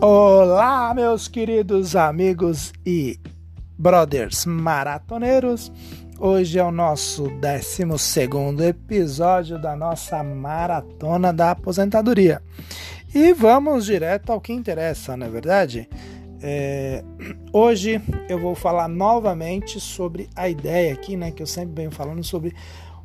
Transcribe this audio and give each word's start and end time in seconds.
Olá, 0.00 0.94
meus 0.94 1.26
queridos 1.26 1.96
amigos 1.96 2.72
e 2.86 3.18
brothers 3.76 4.46
maratoneiros. 4.46 5.72
Hoje 6.20 6.56
é 6.56 6.62
o 6.62 6.70
nosso 6.70 7.24
12 7.24 8.62
episódio 8.64 9.60
da 9.60 9.74
nossa 9.74 10.22
maratona 10.22 11.32
da 11.32 11.50
aposentadoria. 11.50 12.40
E 13.12 13.32
vamos 13.32 13.86
direto 13.86 14.30
ao 14.30 14.40
que 14.40 14.52
interessa, 14.52 15.16
não 15.16 15.26
é 15.26 15.30
verdade? 15.30 15.88
É, 16.40 17.02
hoje 17.52 18.00
eu 18.28 18.38
vou 18.38 18.54
falar 18.54 18.86
novamente 18.86 19.80
sobre 19.80 20.30
a 20.36 20.48
ideia 20.48 20.92
aqui, 20.92 21.16
né? 21.16 21.32
Que 21.32 21.42
eu 21.42 21.46
sempre 21.46 21.74
venho 21.74 21.90
falando 21.90 22.22
sobre 22.22 22.54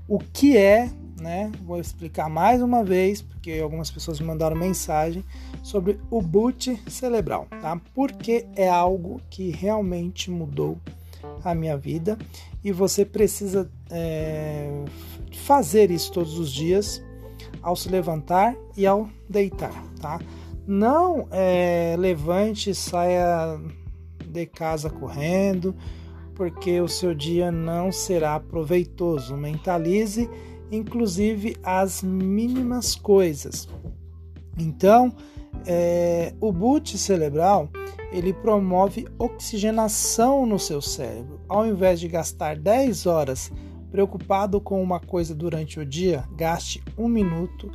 o 0.07 0.19
que 0.19 0.55
é 0.55 0.91
né? 1.23 1.49
Vou 1.65 1.79
explicar 1.79 2.29
mais 2.29 2.61
uma 2.61 2.83
vez, 2.83 3.21
porque 3.21 3.59
algumas 3.63 3.89
pessoas 3.89 4.19
me 4.19 4.27
mandaram 4.27 4.55
mensagem 4.55 5.23
sobre 5.63 5.99
o 6.11 6.21
boot 6.21 6.77
cerebral, 6.87 7.47
tá? 7.61 7.79
Porque 7.95 8.45
é 8.55 8.67
algo 8.67 9.21
que 9.29 9.49
realmente 9.49 10.29
mudou 10.29 10.77
a 11.43 11.55
minha 11.55 11.77
vida 11.77 12.17
e 12.61 12.71
você 12.71 13.05
precisa 13.05 13.71
é, 13.89 14.83
fazer 15.31 15.89
isso 15.89 16.11
todos 16.11 16.37
os 16.37 16.51
dias 16.51 17.01
ao 17.61 17.75
se 17.75 17.87
levantar 17.87 18.53
e 18.75 18.85
ao 18.85 19.09
deitar, 19.29 19.73
tá? 20.01 20.19
Não 20.67 21.27
é, 21.31 21.95
levante 21.97 22.69
e 22.69 22.75
saia 22.75 23.59
de 24.25 24.45
casa 24.45 24.89
correndo, 24.89 25.73
porque 26.35 26.81
o 26.81 26.87
seu 26.87 27.13
dia 27.13 27.51
não 27.51 27.91
será 27.91 28.39
proveitoso. 28.39 29.37
Mentalize 29.37 30.29
inclusive 30.75 31.55
as 31.63 32.01
mínimas 32.01 32.95
coisas. 32.95 33.67
Então, 34.57 35.13
é, 35.65 36.33
o 36.39 36.51
boot 36.51 36.97
cerebral 36.97 37.69
ele 38.11 38.31
promove 38.31 39.07
oxigenação 39.17 40.45
no 40.45 40.59
seu 40.59 40.81
cérebro. 40.81 41.41
Ao 41.49 41.65
invés 41.65 41.99
de 41.99 42.07
gastar 42.07 42.55
10 42.55 43.05
horas 43.07 43.51
preocupado 43.91 44.61
com 44.61 44.81
uma 44.81 44.99
coisa 44.99 45.33
durante 45.33 45.79
o 45.79 45.85
dia, 45.85 46.23
gaste 46.35 46.83
um 46.97 47.07
minuto 47.07 47.71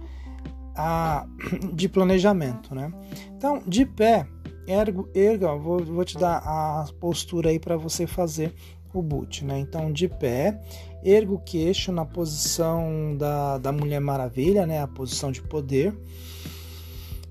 a, 0.77 1.27
de 1.75 1.89
planejamento. 1.89 2.75
Né? 2.75 2.93
Então, 3.37 3.63
de 3.67 3.85
pé, 3.85 4.29
ergo, 4.67 5.09
erga, 5.13 5.55
vou, 5.57 5.85
vou 5.85 6.05
te 6.05 6.17
dar 6.17 6.39
a 6.39 6.87
postura 7.01 7.51
aí 7.51 7.59
para 7.59 7.77
você 7.77 8.07
fazer 8.07 8.55
o 8.99 9.03
boot. 9.03 9.45
Né? 9.45 9.59
Então, 9.59 9.93
de 9.93 10.09
pé, 10.09 10.61
erga 11.03 11.33
o 11.33 11.39
queixo 11.39 11.93
na 11.93 12.05
posição 12.05 13.17
da, 13.17 13.59
da 13.59 13.73
Mulher 13.73 14.01
Maravilha, 14.01 14.67
né? 14.67 14.83
a 14.83 14.89
posição 14.89 15.31
de 15.31 15.43
poder. 15.43 15.97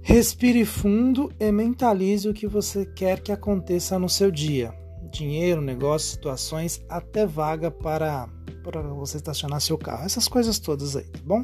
Respire 0.01 0.63
fundo 0.63 1.31
e 1.37 1.51
mentalize 1.51 2.29
o 2.29 2.33
que 2.33 2.47
você 2.47 2.85
quer 2.85 3.19
que 3.19 3.31
aconteça 3.31 3.99
no 3.99 4.07
seu 4.07 4.31
dia. 4.31 4.73
Dinheiro, 5.11 5.61
negócio, 5.61 6.11
situações, 6.11 6.81
até 6.87 7.25
vaga 7.25 7.69
para, 7.69 8.29
para 8.63 8.81
você 8.81 9.17
estacionar 9.17 9.59
seu 9.59 9.77
carro. 9.77 10.05
Essas 10.05 10.27
coisas 10.27 10.59
todas 10.59 10.95
aí, 10.95 11.03
tá 11.03 11.19
bom? 11.25 11.43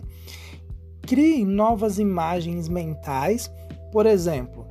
Crie 1.01 1.43
novas 1.43 1.99
imagens 1.99 2.69
mentais, 2.69 3.51
por 3.91 4.05
exemplo, 4.05 4.65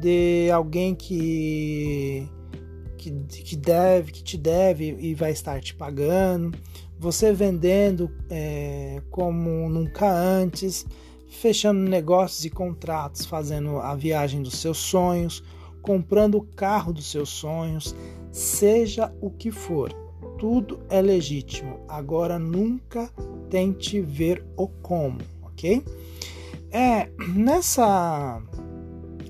de 0.00 0.50
alguém 0.50 0.94
que 0.94 2.28
que, 3.10 3.42
que 3.42 3.56
deve, 3.56 4.12
que 4.12 4.22
te 4.22 4.36
deve 4.36 4.96
e 4.98 5.14
vai 5.14 5.30
estar 5.32 5.60
te 5.60 5.74
pagando, 5.74 6.56
você 6.98 7.32
vendendo 7.32 8.10
é, 8.30 9.02
como 9.10 9.68
nunca 9.68 10.10
antes, 10.10 10.86
fechando 11.28 11.80
negócios 11.80 12.44
e 12.44 12.50
contratos, 12.50 13.26
fazendo 13.26 13.78
a 13.78 13.94
viagem 13.94 14.42
dos 14.42 14.58
seus 14.58 14.78
sonhos, 14.78 15.42
comprando 15.82 16.38
o 16.38 16.42
carro 16.42 16.92
dos 16.92 17.10
seus 17.10 17.28
sonhos, 17.28 17.94
seja 18.32 19.12
o 19.20 19.30
que 19.30 19.50
for, 19.50 19.92
tudo 20.38 20.80
é 20.88 21.00
legítimo. 21.00 21.80
Agora 21.88 22.38
nunca 22.38 23.10
tente 23.50 24.00
ver 24.00 24.44
o 24.56 24.66
como, 24.68 25.18
ok? 25.42 25.82
É 26.70 27.08
nessa 27.28 28.42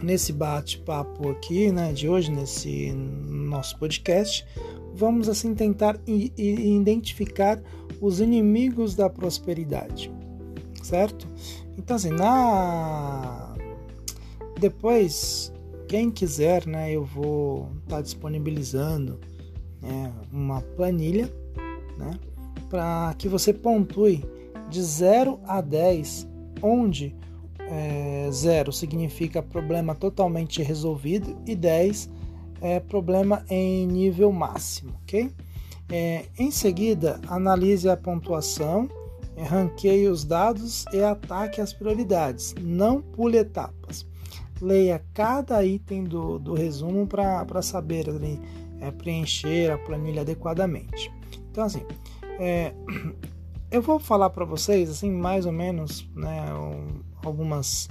nesse 0.03 0.33
bate-papo 0.33 1.31
aqui, 1.31 1.71
né, 1.73 1.93
de 1.93 2.09
hoje, 2.09 2.31
nesse 2.31 2.93
nosso 2.93 3.79
podcast, 3.79 4.47
vamos 4.95 5.29
assim 5.29 5.55
tentar 5.55 5.99
identificar 6.07 7.61
os 8.01 8.21
inimigos 8.21 8.95
da 8.95 9.09
prosperidade, 9.09 10.11
certo? 10.83 11.27
Então 11.77 11.97
assim, 11.97 12.11
na 12.11 13.55
depois 14.59 15.53
quem 15.87 16.11
quiser, 16.11 16.67
né, 16.67 16.93
eu 16.93 17.05
vou 17.05 17.71
estar 17.83 17.97
tá 17.97 18.03
disponibilizando 18.03 19.21
né, 19.81 20.13
uma 20.33 20.61
planilha, 20.61 21.33
né, 21.97 22.19
para 22.69 23.15
que 23.19 23.29
você 23.29 23.53
pontue 23.53 24.25
de 24.69 24.83
0 24.83 25.39
a 25.47 25.61
10, 25.61 26.27
onde 26.63 27.15
é, 27.71 28.29
0 28.31 28.73
significa 28.73 29.43
problema 29.43 29.95
totalmente 29.95 30.63
resolvido 30.63 31.37
e 31.47 31.55
10 31.55 32.11
é 32.61 32.81
problema 32.81 33.45
em 33.51 33.87
nível 33.87 34.33
máximo, 34.33 34.95
ok? 35.03 35.31
É, 35.89 36.25
em 36.39 36.51
seguida, 36.51 37.21
analise 37.29 37.89
a 37.89 37.97
pontuação, 37.97 38.89
ranqueie 39.37 40.09
os 40.09 40.25
dados 40.25 40.85
e 40.93 41.03
ataque 41.03 41.61
as 41.61 41.73
prioridades. 41.73 42.55
Não 42.61 43.01
pule 43.01 43.39
etapas. 43.39 44.07
Leia 44.61 45.05
cada 45.13 45.63
item 45.65 46.05
do, 46.05 46.39
do 46.39 46.55
resumo 46.55 47.07
para 47.07 47.63
saber 47.63 48.09
ali, 48.09 48.41
é, 48.81 48.91
preencher 48.91 49.71
a 49.71 49.79
planilha 49.79 50.23
adequadamente. 50.23 51.13
Então, 51.51 51.65
assim, 51.65 51.83
é, 52.39 52.73
eu 53.71 53.83
vou 53.83 53.99
falar 53.99 54.31
para 54.31 54.45
vocês, 54.45 54.89
assim, 54.89 55.11
mais 55.11 55.45
ou 55.45 55.53
menos, 55.53 56.09
né, 56.17 56.47
algumas, 57.27 57.89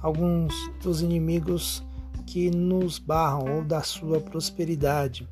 alguns 0.00 0.54
dos 0.82 1.02
inimigos 1.02 1.82
que 2.26 2.50
nos 2.50 2.98
barram 2.98 3.56
ou 3.56 3.64
da 3.64 3.82
sua 3.82 4.20
prosperidade. 4.20 5.28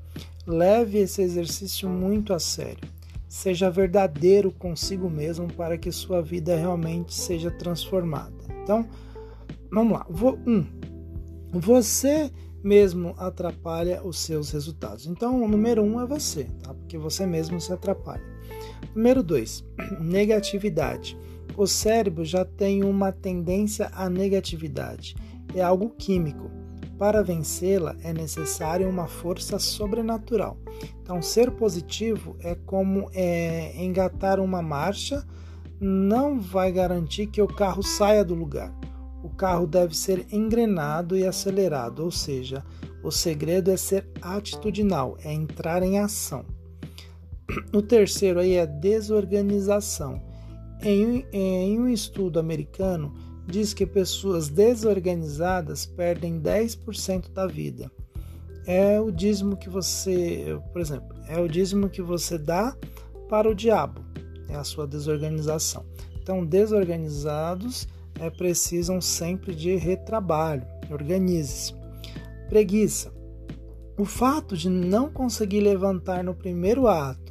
Leve 0.47 0.99
esse 0.99 1.23
exercício 1.23 1.89
muito 1.89 2.33
a 2.33 2.39
sério. 2.39 2.89
Seja 3.29 3.71
verdadeiro 3.71 4.51
consigo 4.51 5.09
mesmo 5.09 5.51
para 5.53 5.79
que 5.79 5.91
sua 5.91 6.21
vida 6.21 6.57
realmente 6.57 7.15
seja 7.15 7.51
transformada. 7.51 8.35
Então, 8.63 8.87
vamos 9.71 9.93
lá. 9.95 10.07
Um, 10.47 10.67
você 11.51 12.31
mesmo 12.63 13.15
atrapalha 13.19 14.03
os 14.05 14.19
seus 14.19 14.51
resultados. 14.51 15.07
Então, 15.07 15.43
o 15.43 15.49
número 15.49 15.83
um 15.83 16.01
é 16.01 16.07
você, 16.07 16.45
tá? 16.63 16.75
Porque 16.75 16.99
você 16.99 17.27
mesmo 17.27 17.61
se 17.61 17.73
atrapalha. 17.73 18.23
Número 18.95 19.23
dois, 19.23 19.65
negatividade. 20.01 21.17
O 21.57 21.67
cérebro 21.67 22.25
já 22.25 22.45
tem 22.45 22.83
uma 22.83 23.13
tendência 23.13 23.91
à 23.95 24.09
negatividade. 24.09 25.15
É 25.55 25.63
algo 25.63 25.91
químico. 25.91 26.51
Para 26.99 27.23
vencê-la 27.23 27.97
é 28.03 28.13
necessária 28.13 28.89
uma 28.89 29.07
força 29.07 29.59
sobrenatural. 29.59 30.57
Então, 31.03 31.21
ser 31.21 31.51
positivo 31.51 32.37
é 32.41 32.55
como 32.55 33.11
é, 33.13 33.73
engatar 33.83 34.41
uma 34.41 34.63
marcha, 34.63 35.27
não 35.81 36.39
vai 36.39 36.71
garantir 36.71 37.27
que 37.27 37.43
o 37.43 37.49
carro 37.49 37.83
saia 37.83 38.25
do 38.25 38.35
lugar. 38.35 38.73
O 39.23 39.29
carro 39.29 39.67
deve 39.67 39.97
ser 39.97 40.27
engrenado 40.33 41.17
e 41.17 41.27
acelerado, 41.27 42.05
ou 42.05 42.11
seja, 42.11 42.65
o 43.03 43.11
segredo 43.11 43.71
é 43.71 43.77
ser 43.77 44.07
atitudinal, 44.21 45.17
é 45.25 45.33
entrar 45.33 45.83
em 45.83 45.99
ação. 45.99 46.45
O 47.73 47.83
terceiro 47.83 48.41
aí 48.41 48.55
é 48.55 48.67
desorganização. 48.67 50.23
Em, 50.83 51.25
em 51.33 51.79
um 51.79 51.89
estudo 51.89 52.41
americano, 52.41 53.15
diz 53.47 53.73
que 53.73 53.87
pessoas 53.87 54.49
desorganizadas 54.49 55.87
perdem 55.87 56.41
10% 56.41 57.33
da 57.33 57.47
vida. 57.47 57.91
É 58.67 59.01
o 59.01 59.11
dízimo 59.11 59.57
que 59.57 59.69
você, 59.69 60.59
por 60.73 60.81
exemplo, 60.81 61.17
é 61.29 61.39
o 61.39 61.49
dízimo 61.49 61.89
que 61.89 62.03
você 62.03 62.39
dá 62.39 62.77
para 63.29 63.49
o 63.49 63.55
diabo, 63.55 64.05
é 64.49 64.55
a 64.55 64.65
sua 64.65 64.87
desorganização. 64.87 65.85
Então, 66.21 66.45
desorganizados 66.45 67.89
é, 68.21 68.31
precisam 68.31 69.01
sempre 69.01 69.55
de 69.55 69.77
retrabalho, 69.77 70.65
organize-se. 70.91 71.75
Preguiça. 72.49 73.13
O 73.99 74.05
fato 74.05 74.57
de 74.57 74.69
não 74.69 75.11
conseguir 75.11 75.61
levantar 75.61 76.25
no 76.25 76.35
primeiro 76.35 76.89
ato, 76.89 77.22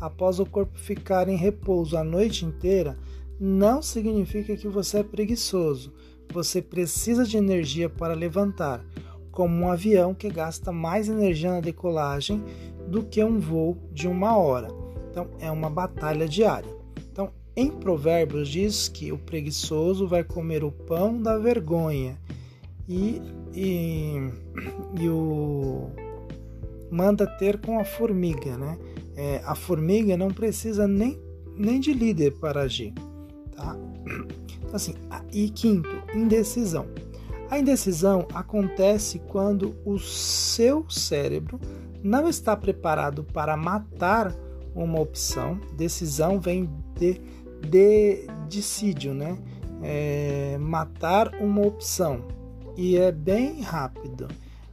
após 0.00 0.38
o 0.38 0.46
corpo 0.46 0.78
ficar 0.78 1.28
em 1.28 1.36
repouso 1.36 1.96
a 1.96 2.04
noite 2.04 2.44
inteira, 2.44 2.96
não 3.38 3.82
significa 3.82 4.56
que 4.56 4.68
você 4.68 4.98
é 4.98 5.02
preguiçoso. 5.02 5.92
Você 6.32 6.60
precisa 6.60 7.24
de 7.24 7.36
energia 7.36 7.88
para 7.88 8.14
levantar, 8.14 8.84
como 9.30 9.54
um 9.54 9.70
avião 9.70 10.14
que 10.14 10.28
gasta 10.30 10.72
mais 10.72 11.08
energia 11.08 11.50
na 11.50 11.60
decolagem 11.60 12.42
do 12.88 13.02
que 13.02 13.22
um 13.22 13.38
voo 13.38 13.76
de 13.92 14.08
uma 14.08 14.36
hora. 14.36 14.68
Então, 15.10 15.28
é 15.38 15.50
uma 15.50 15.70
batalha 15.70 16.26
diária. 16.26 16.74
Então, 17.12 17.30
em 17.54 17.70
Provérbios 17.70 18.48
diz 18.48 18.88
que 18.88 19.12
o 19.12 19.18
preguiçoso 19.18 20.06
vai 20.06 20.24
comer 20.24 20.64
o 20.64 20.72
pão 20.72 21.20
da 21.20 21.38
vergonha 21.38 22.18
e, 22.88 23.20
e, 23.54 24.30
e 25.00 25.08
o 25.08 25.90
manda 26.90 27.26
ter 27.26 27.60
com 27.60 27.78
a 27.78 27.84
formiga, 27.84 28.56
né? 28.56 28.78
É, 29.16 29.40
a 29.44 29.54
formiga 29.54 30.16
não 30.16 30.28
precisa 30.28 30.86
nem, 30.86 31.18
nem 31.56 31.80
de 31.80 31.92
líder 31.92 32.32
para 32.38 32.62
agir, 32.62 32.92
tá? 33.54 33.76
Então, 34.66 34.74
assim, 34.74 34.94
e 35.32 35.48
quinto, 35.48 35.88
indecisão. 36.14 36.86
A 37.48 37.58
indecisão 37.58 38.26
acontece 38.34 39.20
quando 39.28 39.76
o 39.84 39.98
seu 39.98 40.88
cérebro 40.90 41.60
não 42.02 42.28
está 42.28 42.56
preparado 42.56 43.22
para 43.22 43.56
matar 43.56 44.34
uma 44.74 45.00
opção. 45.00 45.60
Decisão 45.76 46.40
vem 46.40 46.68
de, 46.98 47.20
de 47.68 48.26
dissídio, 48.48 49.14
né? 49.14 49.38
É, 49.82 50.56
matar 50.58 51.34
uma 51.40 51.64
opção 51.64 52.24
e 52.76 52.96
é 52.96 53.12
bem 53.12 53.60
rápido. 53.60 54.28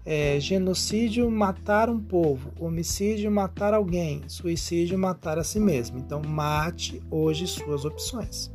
É, 0.05 0.37
genocídio, 0.39 1.29
matar 1.31 1.89
um 1.89 1.99
povo. 1.99 2.51
Homicídio, 2.59 3.31
matar 3.31 3.73
alguém. 3.73 4.21
Suicídio, 4.27 4.99
matar 4.99 5.39
a 5.39 5.43
si 5.43 5.59
mesmo. 5.59 5.97
Então, 5.97 6.21
mate 6.21 7.01
hoje 7.09 7.47
suas 7.47 7.85
opções. 7.85 8.51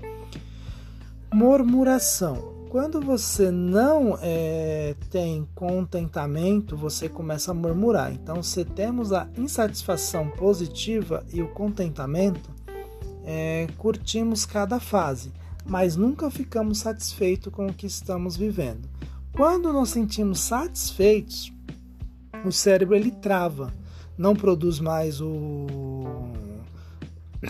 Murmuração. 1.32 2.58
Quando 2.70 3.00
você 3.00 3.50
não 3.50 4.18
é, 4.20 4.94
tem 5.10 5.48
contentamento, 5.54 6.76
você 6.76 7.08
começa 7.08 7.50
a 7.50 7.54
murmurar. 7.54 8.12
Então, 8.12 8.42
se 8.42 8.62
temos 8.62 9.10
a 9.10 9.26
insatisfação 9.38 10.28
positiva 10.28 11.24
e 11.32 11.42
o 11.42 11.48
contentamento, 11.48 12.50
é, 13.24 13.66
curtimos 13.78 14.44
cada 14.44 14.78
fase, 14.78 15.32
mas 15.64 15.96
nunca 15.96 16.30
ficamos 16.30 16.78
satisfeitos 16.78 17.52
com 17.52 17.66
o 17.66 17.72
que 17.72 17.86
estamos 17.86 18.36
vivendo. 18.36 18.88
Quando 19.32 19.72
nos 19.72 19.90
sentimos 19.90 20.40
satisfeitos, 20.40 21.52
o 22.44 22.50
cérebro 22.50 22.94
ele 22.96 23.10
trava, 23.10 23.72
não 24.16 24.34
produz 24.34 24.80
mais 24.80 25.20
o 25.20 25.66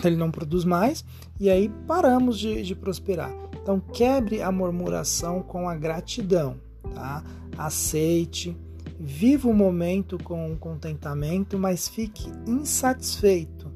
ele 0.03 0.15
não 0.15 0.29
produz 0.29 0.63
mais 0.63 1.03
e 1.39 1.49
aí 1.49 1.69
paramos 1.87 2.37
de, 2.37 2.61
de 2.61 2.75
prosperar. 2.75 3.33
Então 3.61 3.79
quebre 3.79 4.41
a 4.41 4.51
murmuração 4.51 5.41
com 5.41 5.67
a 5.67 5.75
gratidão, 5.75 6.57
tá? 6.93 7.23
Aceite, 7.57 8.55
viva 8.99 9.49
o 9.49 9.53
momento 9.53 10.17
com 10.23 10.55
contentamento, 10.57 11.57
mas 11.57 11.87
fique 11.87 12.31
insatisfeito. 12.45 13.71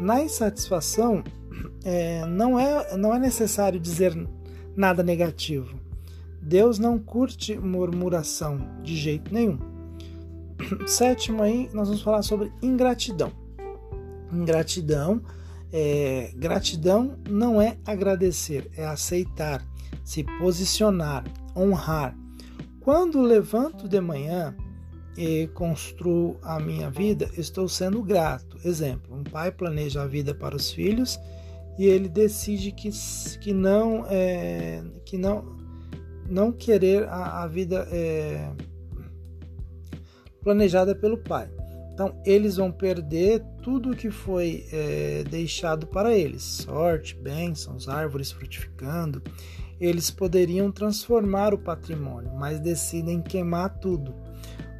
Na 0.00 0.20
insatisfação 0.22 1.22
é, 1.84 2.26
não 2.26 2.58
é 2.58 2.96
não 2.96 3.14
é 3.14 3.18
necessário 3.18 3.78
dizer 3.78 4.16
nada 4.76 5.02
negativo. 5.02 5.81
Deus 6.42 6.78
não 6.78 6.98
curte 6.98 7.56
murmuração 7.56 8.58
de 8.82 8.96
jeito 8.96 9.32
nenhum. 9.32 9.58
Sétimo 10.86 11.42
aí, 11.42 11.70
nós 11.72 11.86
vamos 11.86 12.02
falar 12.02 12.22
sobre 12.22 12.52
ingratidão. 12.60 13.32
Ingratidão, 14.32 15.22
é, 15.72 16.32
gratidão 16.36 17.16
não 17.30 17.62
é 17.62 17.78
agradecer, 17.86 18.68
é 18.76 18.84
aceitar, 18.84 19.64
se 20.04 20.24
posicionar, 20.38 21.24
honrar. 21.56 22.16
Quando 22.80 23.22
levanto 23.22 23.88
de 23.88 24.00
manhã 24.00 24.56
e 25.16 25.46
construo 25.48 26.36
a 26.42 26.58
minha 26.58 26.90
vida, 26.90 27.30
estou 27.36 27.68
sendo 27.68 28.02
grato. 28.02 28.58
Exemplo: 28.64 29.16
um 29.16 29.22
pai 29.22 29.52
planeja 29.52 30.02
a 30.02 30.06
vida 30.06 30.34
para 30.34 30.56
os 30.56 30.72
filhos 30.72 31.20
e 31.78 31.86
ele 31.86 32.08
decide 32.08 32.72
que, 32.72 32.90
que 33.40 33.52
não 33.52 34.04
é, 34.08 34.82
que 35.04 35.16
não 35.16 35.61
não 36.28 36.52
querer 36.52 37.08
a, 37.08 37.42
a 37.42 37.46
vida 37.46 37.86
é, 37.90 38.50
planejada 40.42 40.94
pelo 40.94 41.18
pai. 41.18 41.48
Então, 41.92 42.20
eles 42.24 42.56
vão 42.56 42.72
perder 42.72 43.44
tudo 43.62 43.94
que 43.94 44.10
foi 44.10 44.66
é, 44.72 45.24
deixado 45.24 45.86
para 45.86 46.16
eles: 46.16 46.42
sorte, 46.42 47.14
bênçãos, 47.14 47.88
árvores 47.88 48.32
frutificando. 48.32 49.22
Eles 49.80 50.10
poderiam 50.10 50.70
transformar 50.70 51.52
o 51.52 51.58
patrimônio, 51.58 52.32
mas 52.34 52.60
decidem 52.60 53.20
queimar 53.20 53.78
tudo. 53.80 54.14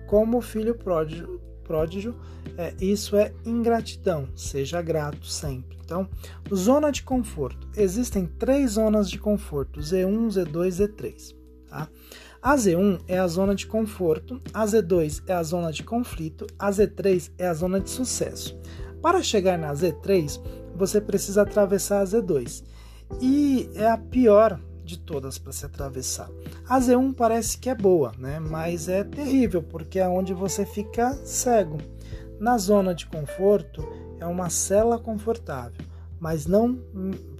Como 0.07 0.39
o 0.39 0.43
filho 0.43 0.77
pródigo, 0.77 1.41
pródigo 1.73 2.15
é, 2.59 2.75
isso 2.79 3.17
é 3.17 3.33
ingratidão. 3.47 4.29
Seja 4.37 4.83
grato 4.83 5.27
sempre. 5.27 5.79
Então, 5.83 6.07
zona 6.55 6.91
de 6.91 7.03
conforto. 7.03 7.67
Existem 7.75 8.27
três 8.27 8.73
zonas 8.73 9.09
de 9.09 9.19
conforto: 9.19 9.81
Z1, 9.81 10.29
Z2, 10.29 10.69
Z3. 10.69 11.35
Tá? 11.69 11.89
A 12.43 12.57
Z1 12.57 13.01
é 13.09 13.19
a 13.19 13.27
zona 13.27 13.55
de 13.55 13.67
conforto, 13.67 14.39
a 14.53 14.67
Z2 14.67 15.23
é 15.27 15.33
a 15.33 15.43
zona 15.43 15.73
de 15.73 15.83
conflito, 15.83 16.47
a 16.59 16.71
Z3 16.71 17.31
é 17.39 17.47
a 17.47 17.55
zona 17.55 17.81
de 17.81 17.89
sucesso. 17.89 18.59
Para 19.01 19.23
chegar 19.23 19.57
na 19.57 19.73
Z3, 19.73 20.41
você 20.77 21.01
precisa 21.01 21.43
atravessar 21.43 22.01
a 22.01 22.05
Z2 22.05 22.65
e 23.21 23.71
é 23.75 23.89
a 23.89 23.97
pior 23.97 24.61
de 24.85 24.99
todas 24.99 25.39
para 25.39 25.53
se 25.53 25.65
atravessar. 25.65 26.29
A 26.69 26.79
Z1 26.79 27.15
parece 27.15 27.59
que 27.59 27.71
é 27.71 27.75
boa, 27.75 28.13
né? 28.19 28.39
mas 28.41 28.89
é 28.89 29.05
terrível 29.05 29.63
porque 29.63 29.99
é 29.99 30.09
onde 30.09 30.35
você 30.35 30.65
fica 30.67 31.13
cego. 31.25 31.79
Na 32.41 32.59
zona 32.59 32.95
de 32.95 33.07
conforto 33.07 33.87
é 34.19 34.27
uma 34.27 34.51
cela 34.51 34.99
confortável, 34.99 35.85
mas 36.19 36.47
não 36.47 36.79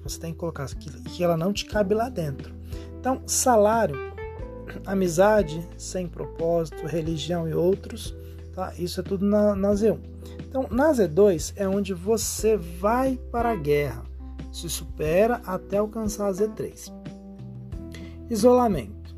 você 0.03 0.19
tem 0.19 0.33
que 0.33 0.39
colocar 0.39 0.67
que, 0.75 1.23
ela 1.23 1.37
não 1.37 1.53
te 1.53 1.65
cabe 1.65 1.95
lá 1.95 2.09
dentro. 2.09 2.55
Então, 2.99 3.23
salário 3.27 4.13
amizade 4.87 5.67
sem 5.77 6.07
propósito, 6.07 6.87
religião 6.87 7.49
e 7.49 7.55
outros, 7.55 8.15
tá? 8.55 8.73
Isso 8.79 9.01
é 9.01 9.03
tudo 9.03 9.25
na, 9.25 9.55
na 9.55 9.73
Z1. 9.73 9.99
Então, 10.49 10.67
na 10.71 10.93
Z2 10.93 11.53
é 11.57 11.67
onde 11.67 11.95
você 11.95 12.57
vai 12.57 13.19
para 13.31 13.51
a 13.51 13.57
guerra, 13.57 14.03
se 14.53 14.69
supera 14.69 15.41
até 15.47 15.79
alcançar 15.79 16.29
a 16.29 16.33
Z3. 16.33 16.93
Isolamento. 18.31 19.15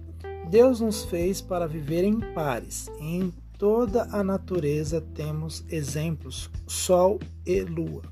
Deus 0.51 0.81
nos 0.81 1.05
fez 1.05 1.41
para 1.41 1.67
viver 1.67 2.05
em 2.05 2.21
pares. 2.35 2.89
Em 3.01 3.33
toda 3.59 4.05
a 4.11 4.23
natureza 4.23 5.01
temos 5.01 5.65
exemplos: 5.69 6.51
sol 6.67 7.19
e 7.47 7.61
lua, 7.63 8.03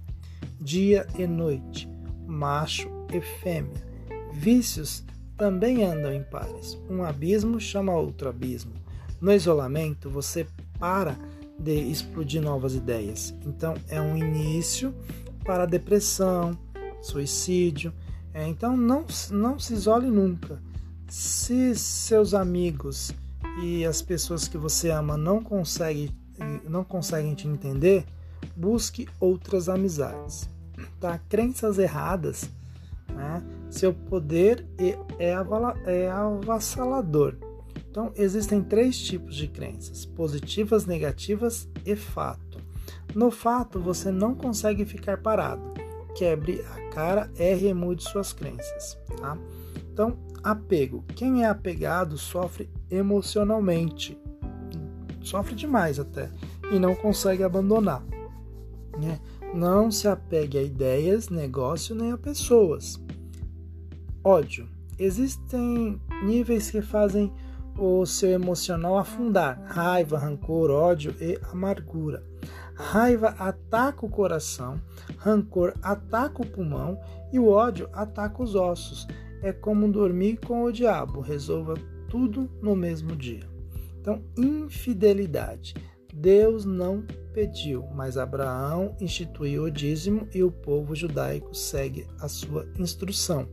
dia 0.61 1.07
e 1.19 1.27
noite, 1.27 1.89
macho 2.27 2.89
e 3.13 3.21
fêmea, 3.21 3.87
vícios 4.33 5.05
também 5.37 5.85
andam 5.85 6.13
em 6.13 6.23
pares. 6.23 6.79
Um 6.89 7.03
abismo 7.03 7.61
chama 7.61 7.95
outro 7.95 8.29
abismo. 8.29 8.73
No 9.21 9.33
isolamento, 9.33 10.09
você 10.09 10.47
para 10.79 11.17
de 11.59 11.75
explodir 11.75 12.43
novas 12.43 12.75
ideias. 12.75 13.35
Então, 13.47 13.75
é 13.89 14.01
um 14.01 14.17
início 14.17 14.95
para 15.45 15.67
depressão, 15.67 16.59
suicídio. 17.01 17.93
É, 18.35 18.47
então, 18.47 18.77
não, 18.77 19.05
não 19.31 19.59
se 19.59 19.75
isole 19.75 20.09
nunca. 20.11 20.61
Se 21.13 21.75
seus 21.75 22.33
amigos 22.33 23.13
e 23.63 23.85
as 23.85 24.01
pessoas 24.01 24.49
que 24.49 24.57
você 24.57 24.89
ama 24.89 25.15
não 25.15 25.43
conseguem, 25.43 26.09
não 26.67 26.83
conseguem 26.83 27.35
te 27.35 27.47
entender, 27.47 28.07
busque 28.57 29.07
outras 29.21 29.69
amizades. 29.69 30.49
Tá? 30.99 31.19
Crenças 31.29 31.79
erradas 31.79 32.49
né? 33.15 33.43
Seu 33.69 33.93
poder 33.93 34.67
é, 34.79 34.97
é 35.87 36.11
avassalador. 36.11 37.37
Então, 37.91 38.11
existem 38.17 38.63
três 38.63 38.99
tipos 38.99 39.37
de 39.37 39.49
crenças: 39.49 40.07
positivas, 40.07 40.87
negativas 40.87 41.69
e 41.85 41.95
fato. 41.95 42.59
No 43.15 43.31
fato, 43.31 43.79
você 43.79 44.11
não 44.11 44.35
consegue 44.35 44.87
ficar 44.87 45.19
parado. 45.19 45.63
Quebre 46.15 46.65
a 46.75 46.91
cara, 46.91 47.31
erre 47.37 47.69
e 47.69 47.75
mude 47.75 48.03
suas 48.03 48.33
crenças. 48.33 48.99
Tá? 49.17 49.39
Então, 49.93 50.17
apego. 50.43 51.05
Quem 51.15 51.45
é 51.45 51.49
apegado 51.49 52.19
sofre 52.19 52.71
emocionalmente, 52.91 54.19
sofre 55.23 55.55
demais 55.55 55.99
até, 55.99 56.31
e 56.71 56.79
não 56.79 56.95
consegue 56.95 57.43
abandonar. 57.43 58.05
Né? 58.99 59.21
Não 59.55 59.91
se 59.91 60.09
apegue 60.09 60.59
a 60.59 60.63
ideias, 60.63 61.29
negócio 61.29 61.95
nem 61.95 62.13
a 62.13 62.19
pessoas. 62.19 63.01
Ódio. 64.25 64.69
Existem 64.99 66.01
níveis 66.23 66.71
que 66.71 66.81
fazem 66.81 67.33
o 67.77 68.05
seu 68.07 68.31
emocional 68.31 68.99
afundar: 68.99 69.61
raiva, 69.67 70.19
rancor, 70.19 70.71
ódio 70.71 71.15
e 71.21 71.39
amargura. 71.51 72.23
Raiva 72.75 73.29
ataca 73.39 74.07
o 74.07 74.11
coração, 74.11 74.81
rancor 75.19 75.75
ataca 75.83 76.43
o 76.43 76.47
pulmão 76.47 76.99
e 77.33 77.39
o 77.39 77.49
ódio 77.49 77.89
ataca 77.93 78.43
os 78.43 78.55
ossos. 78.55 79.07
É 79.43 79.53
como 79.53 79.91
dormir 79.91 80.39
com 80.39 80.65
o 80.65 80.73
diabo, 80.73 81.21
resolva 81.21 81.75
tudo 82.09 82.51
no 82.63 82.77
mesmo 82.77 83.17
dia. 83.17 83.49
Então, 84.01 84.23
infidelidade. 84.37 85.75
Deus 86.13 86.65
não 86.65 87.05
pediu, 87.33 87.87
mas 87.95 88.19
Abraão 88.19 88.95
instituiu 89.01 89.65
o 89.65 89.71
dízimo 89.71 90.29
e 90.35 90.43
o 90.43 90.53
povo 90.53 90.95
judaico 90.95 91.55
segue 91.55 92.07
a 92.21 92.29
sua 92.29 92.69
instrução. 92.79 93.49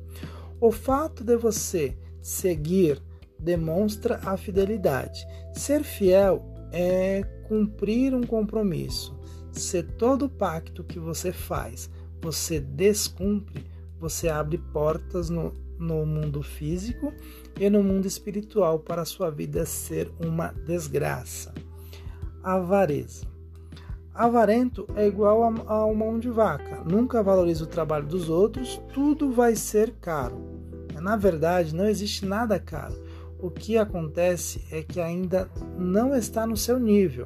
O 0.60 0.72
fato 0.72 1.24
de 1.24 1.38
você 1.38 1.98
seguir 2.22 3.02
demonstra 3.40 4.20
a 4.26 4.36
fidelidade. 4.36 5.26
Ser 5.54 5.84
fiel 5.84 6.44
é 6.72 7.24
cumprir 7.50 8.14
um 8.14 8.22
compromisso. 8.22 9.18
Se 9.52 9.82
todo 9.82 10.30
pacto 10.30 10.84
que 10.84 11.00
você 11.00 11.34
faz 11.34 11.90
você 12.22 12.60
descumpre, 12.60 13.66
você 14.00 14.30
abre 14.30 14.58
portas 14.58 15.30
no, 15.30 15.54
no 15.80 16.06
mundo 16.06 16.44
físico 16.44 17.12
e 17.60 17.70
no 17.70 17.82
mundo 17.82 18.06
espiritual 18.06 18.80
para 18.80 19.02
a 19.02 19.06
sua 19.06 19.32
vida 19.32 19.66
ser 19.66 20.12
uma 20.24 20.54
desgraça. 20.66 21.54
Avareza. 22.44 23.26
Avarento 24.14 24.86
é 24.96 25.08
igual 25.08 25.44
a, 25.44 25.48
a 25.48 25.94
mão 25.94 26.20
de 26.20 26.30
vaca, 26.30 26.84
nunca 26.84 27.24
valoriza 27.24 27.64
o 27.64 27.68
trabalho 27.68 28.06
dos 28.06 28.30
outros, 28.30 28.80
tudo 28.94 29.32
vai 29.32 29.56
ser 29.56 29.94
caro. 30.02 30.38
Na 31.02 31.16
verdade, 31.16 31.74
não 31.74 31.88
existe 31.88 32.26
nada 32.26 32.60
caro. 32.60 32.96
O 33.42 33.50
que 33.50 33.78
acontece 33.78 34.66
é 34.70 34.84
que 34.84 35.00
ainda 35.00 35.50
não 35.78 36.14
está 36.14 36.46
no 36.46 36.58
seu 36.58 36.78
nível. 36.78 37.26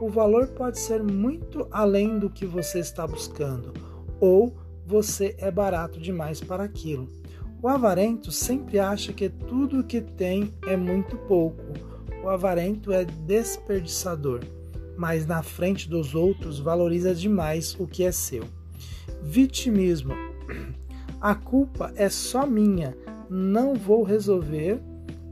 O 0.00 0.08
valor 0.08 0.46
pode 0.48 0.78
ser 0.78 1.02
muito 1.02 1.66
além 1.72 2.16
do 2.16 2.30
que 2.30 2.46
você 2.46 2.78
está 2.78 3.04
buscando, 3.04 3.72
ou 4.20 4.56
você 4.86 5.34
é 5.38 5.50
barato 5.50 5.98
demais 6.00 6.40
para 6.40 6.62
aquilo. 6.62 7.08
O 7.60 7.66
avarento 7.66 8.30
sempre 8.30 8.78
acha 8.78 9.12
que 9.12 9.28
tudo 9.28 9.80
o 9.80 9.84
que 9.84 10.00
tem 10.00 10.54
é 10.64 10.76
muito 10.76 11.16
pouco. 11.16 11.64
O 12.22 12.28
avarento 12.28 12.92
é 12.92 13.04
desperdiçador, 13.04 14.40
mas 14.96 15.26
na 15.26 15.42
frente 15.42 15.88
dos 15.88 16.14
outros 16.14 16.60
valoriza 16.60 17.12
demais 17.12 17.74
o 17.80 17.86
que 17.86 18.04
é 18.04 18.12
seu. 18.12 18.44
Vitimismo. 19.20 20.14
A 21.20 21.34
culpa 21.34 21.92
é 21.96 22.08
só 22.08 22.46
minha, 22.46 22.96
não 23.28 23.74
vou 23.74 24.04
resolver 24.04 24.80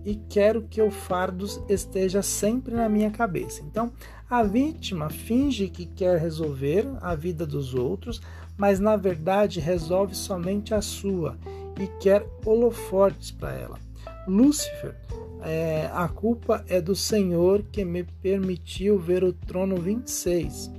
e 0.06 0.14
quero 0.14 0.62
que 0.62 0.80
o 0.80 0.88
fardo 0.88 1.44
esteja 1.68 2.22
sempre 2.22 2.72
na 2.72 2.88
minha 2.88 3.10
cabeça. 3.10 3.60
Então, 3.64 3.92
a 4.30 4.44
vítima 4.44 5.10
finge 5.10 5.68
que 5.68 5.84
quer 5.84 6.20
resolver 6.20 6.86
a 7.00 7.16
vida 7.16 7.44
dos 7.44 7.75
outros, 7.75 8.22
mas 8.56 8.78
na 8.78 8.94
verdade 8.94 9.58
resolve 9.58 10.14
somente 10.14 10.72
a 10.72 10.80
sua 10.80 11.36
e 11.80 11.88
quer 12.00 12.25
holofortes 12.44 13.32
para 13.32 13.52
ela. 13.52 13.80
Lúcifer, 14.28 14.94
é, 15.42 15.90
a 15.92 16.06
culpa 16.06 16.64
é 16.68 16.80
do 16.80 16.94
Senhor 16.94 17.64
que 17.72 17.84
me 17.84 18.04
permitiu 18.04 19.00
ver 19.00 19.25
o 19.25 19.32
trono 19.32 19.76
26. 19.76 20.70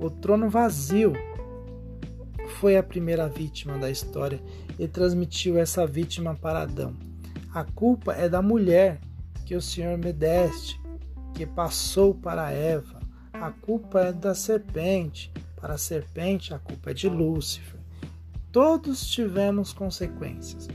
O 0.00 0.08
trono 0.08 0.48
vazio 0.48 1.12
foi 2.58 2.78
a 2.78 2.82
primeira 2.82 3.28
vítima 3.28 3.76
da 3.76 3.90
história 3.90 4.40
e 4.78 4.88
transmitiu 4.88 5.58
essa 5.58 5.86
vítima 5.86 6.34
para 6.34 6.62
Adão. 6.62 7.11
A 7.54 7.64
culpa 7.64 8.14
é 8.14 8.30
da 8.30 8.40
mulher 8.40 8.98
que 9.44 9.54
o 9.54 9.60
Senhor 9.60 9.98
me 9.98 10.10
deste, 10.10 10.80
que 11.34 11.44
passou 11.44 12.14
para 12.14 12.50
Eva. 12.50 12.98
A 13.30 13.50
culpa 13.50 14.00
é 14.00 14.12
da 14.12 14.34
serpente. 14.34 15.30
Para 15.60 15.74
a 15.74 15.78
serpente, 15.78 16.54
a 16.54 16.58
culpa 16.58 16.92
é 16.92 16.94
de 16.94 17.10
Lúcifer. 17.10 17.78
Todos 18.50 19.06
tivemos 19.06 19.70
consequências. 19.70 20.66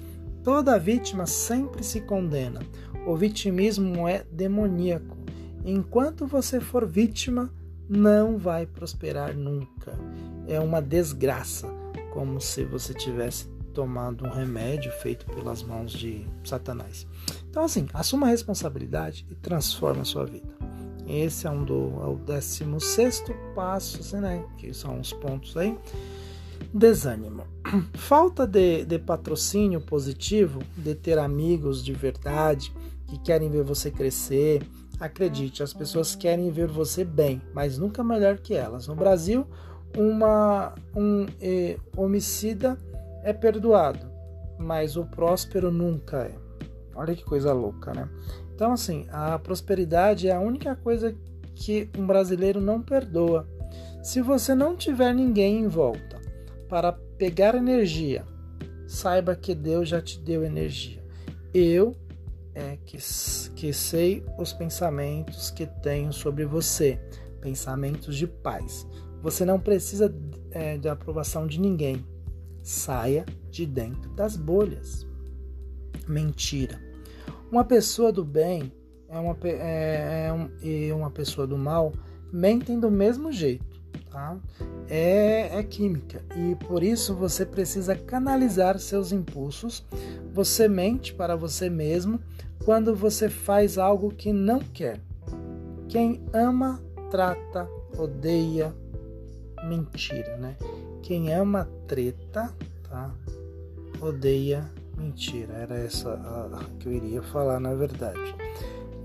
Toda 0.43 0.77
vítima 0.77 1.25
sempre 1.25 1.83
se 1.83 1.99
condena. 2.01 2.59
O 3.07 3.15
vitimismo 3.15 4.07
é 4.07 4.23
demoníaco. 4.31 5.17
Enquanto 5.65 6.27
você 6.27 6.59
for 6.61 6.85
vítima, 6.85 7.51
não 7.89 8.37
vai 8.37 8.67
prosperar 8.67 9.35
nunca. 9.35 9.97
É 10.47 10.59
uma 10.59 10.79
desgraça, 10.79 11.67
como 12.13 12.39
se 12.39 12.63
você 12.65 12.93
tivesse 12.93 13.56
tomado 13.77 14.25
um 14.25 14.29
remédio 14.31 14.91
feito 14.91 15.27
pelas 15.27 15.61
mãos 15.61 15.91
de 15.91 16.25
Satanás. 16.43 17.05
Então, 17.47 17.63
assim, 17.63 17.85
assuma 17.93 18.25
a 18.25 18.29
responsabilidade 18.31 19.23
e 19.29 19.35
transforme 19.35 20.01
a 20.01 20.03
sua 20.03 20.25
vida. 20.25 20.47
Esse 21.07 21.45
é 21.45 21.51
um 21.51 21.63
do 21.63 21.93
é 22.01 22.07
o 22.07 22.15
16 22.15 23.25
passo, 23.53 23.99
assim, 23.99 24.17
né? 24.19 24.43
Que 24.57 24.73
são 24.73 24.99
os 24.99 25.13
pontos 25.13 25.55
aí. 25.55 25.77
Desânimo. 26.73 27.43
Falta 27.93 28.47
de, 28.47 28.83
de 28.83 28.97
patrocínio 28.97 29.79
positivo, 29.79 30.59
de 30.75 30.95
ter 30.95 31.19
amigos 31.19 31.85
de 31.85 31.93
verdade 31.93 32.73
que 33.05 33.19
querem 33.19 33.47
ver 33.47 33.63
você 33.63 33.91
crescer. 33.91 34.63
Acredite, 34.99 35.61
as 35.61 35.71
pessoas 35.71 36.15
querem 36.15 36.49
ver 36.49 36.67
você 36.67 37.05
bem, 37.05 37.39
mas 37.53 37.77
nunca 37.77 38.03
melhor 38.03 38.39
que 38.39 38.55
elas. 38.55 38.87
No 38.87 38.95
Brasil, 38.95 39.45
uma, 39.95 40.73
um 40.95 41.27
eh, 41.39 41.77
homicida 41.95 42.75
é 43.27 43.33
perdoado, 43.33 44.09
mas 44.57 44.95
o 44.95 45.05
próspero 45.05 45.69
nunca 45.69 46.23
é. 46.23 46.35
Olha 46.95 47.13
que 47.13 47.25
coisa 47.25 47.51
louca, 47.51 47.93
né? 47.93 48.09
Então, 48.55 48.71
assim, 48.71 49.05
a 49.09 49.37
prosperidade 49.37 50.29
é 50.29 50.31
a 50.33 50.39
única 50.39 50.77
coisa 50.77 51.13
que 51.53 51.89
um 51.97 52.07
brasileiro 52.07 52.61
não 52.61 52.81
perdoa. 52.81 53.45
Se 54.01 54.21
você 54.21 54.55
não 54.55 54.77
tiver 54.77 55.13
ninguém 55.13 55.59
em 55.59 55.67
volta 55.67 56.21
para 56.69 56.93
pegar 56.93 57.53
energia, 57.53 58.25
saiba 58.87 59.35
que 59.35 59.53
Deus 59.53 59.89
já 59.89 60.01
te 60.01 60.21
deu 60.21 60.45
energia. 60.45 61.03
Eu 61.53 61.93
é 62.55 62.77
que, 62.85 62.97
que 63.55 63.73
sei 63.73 64.25
os 64.39 64.53
pensamentos 64.53 65.51
que 65.51 65.65
tenho 65.65 66.13
sobre 66.13 66.45
você, 66.45 66.97
pensamentos 67.41 68.15
de 68.15 68.25
paz. 68.25 68.87
Você 69.21 69.43
não 69.43 69.59
precisa 69.59 70.15
é, 70.49 70.77
de 70.77 70.87
aprovação 70.87 71.45
de 71.45 71.59
ninguém. 71.59 72.03
Saia 72.67 73.25
de 73.49 73.65
dentro 73.65 74.09
das 74.09 74.35
bolhas. 74.35 75.07
Mentira. 76.05 76.77
Uma 77.49 77.63
pessoa 77.63 78.11
do 78.11 78.25
bem 78.25 78.73
é 79.07 79.17
uma, 79.17 79.37
é, 79.45 80.27
é 80.27 80.33
um, 80.33 80.49
e 80.61 80.91
uma 80.91 81.09
pessoa 81.09 81.47
do 81.47 81.57
mal 81.57 81.93
mentem 82.29 82.77
do 82.77 82.91
mesmo 82.91 83.31
jeito. 83.31 83.65
Tá? 84.11 84.37
É, 84.89 85.57
é 85.57 85.63
química 85.63 86.21
e 86.35 86.55
por 86.55 86.83
isso 86.83 87.15
você 87.15 87.45
precisa 87.45 87.95
canalizar 87.95 88.77
seus 88.79 89.13
impulsos. 89.13 89.85
Você 90.33 90.67
mente 90.67 91.13
para 91.13 91.37
você 91.37 91.69
mesmo 91.69 92.19
quando 92.65 92.93
você 92.93 93.29
faz 93.29 93.77
algo 93.77 94.13
que 94.13 94.33
não 94.33 94.59
quer. 94.59 94.99
Quem 95.87 96.21
ama, 96.33 96.83
trata, 97.09 97.65
odeia, 97.97 98.75
mentira, 99.63 100.35
né? 100.35 100.57
Quem 101.07 101.33
ama 101.33 101.69
treta, 101.87 102.53
tá? 102.83 103.15
Odeia 104.01 104.69
mentira. 104.97 105.53
Era 105.53 105.77
essa 105.77 106.11
a, 106.11 106.65
que 106.77 106.89
eu 106.89 106.91
iria 106.91 107.23
falar, 107.23 107.61
na 107.61 107.73
verdade. 107.73 108.35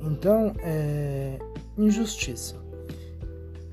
Então, 0.00 0.52
é, 0.64 1.38
injustiça. 1.78 2.56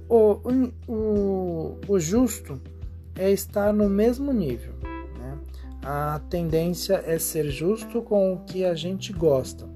O, 0.08 0.40
o, 0.88 1.80
o 1.88 2.00
justo 2.00 2.62
é 3.16 3.32
estar 3.32 3.74
no 3.74 3.90
mesmo 3.90 4.32
nível. 4.32 4.76
Né? 5.18 5.40
A 5.82 6.22
tendência 6.30 7.04
é 7.08 7.18
ser 7.18 7.50
justo 7.50 8.00
com 8.04 8.34
o 8.34 8.42
que 8.42 8.64
a 8.64 8.76
gente 8.76 9.12
gosta. 9.12 9.68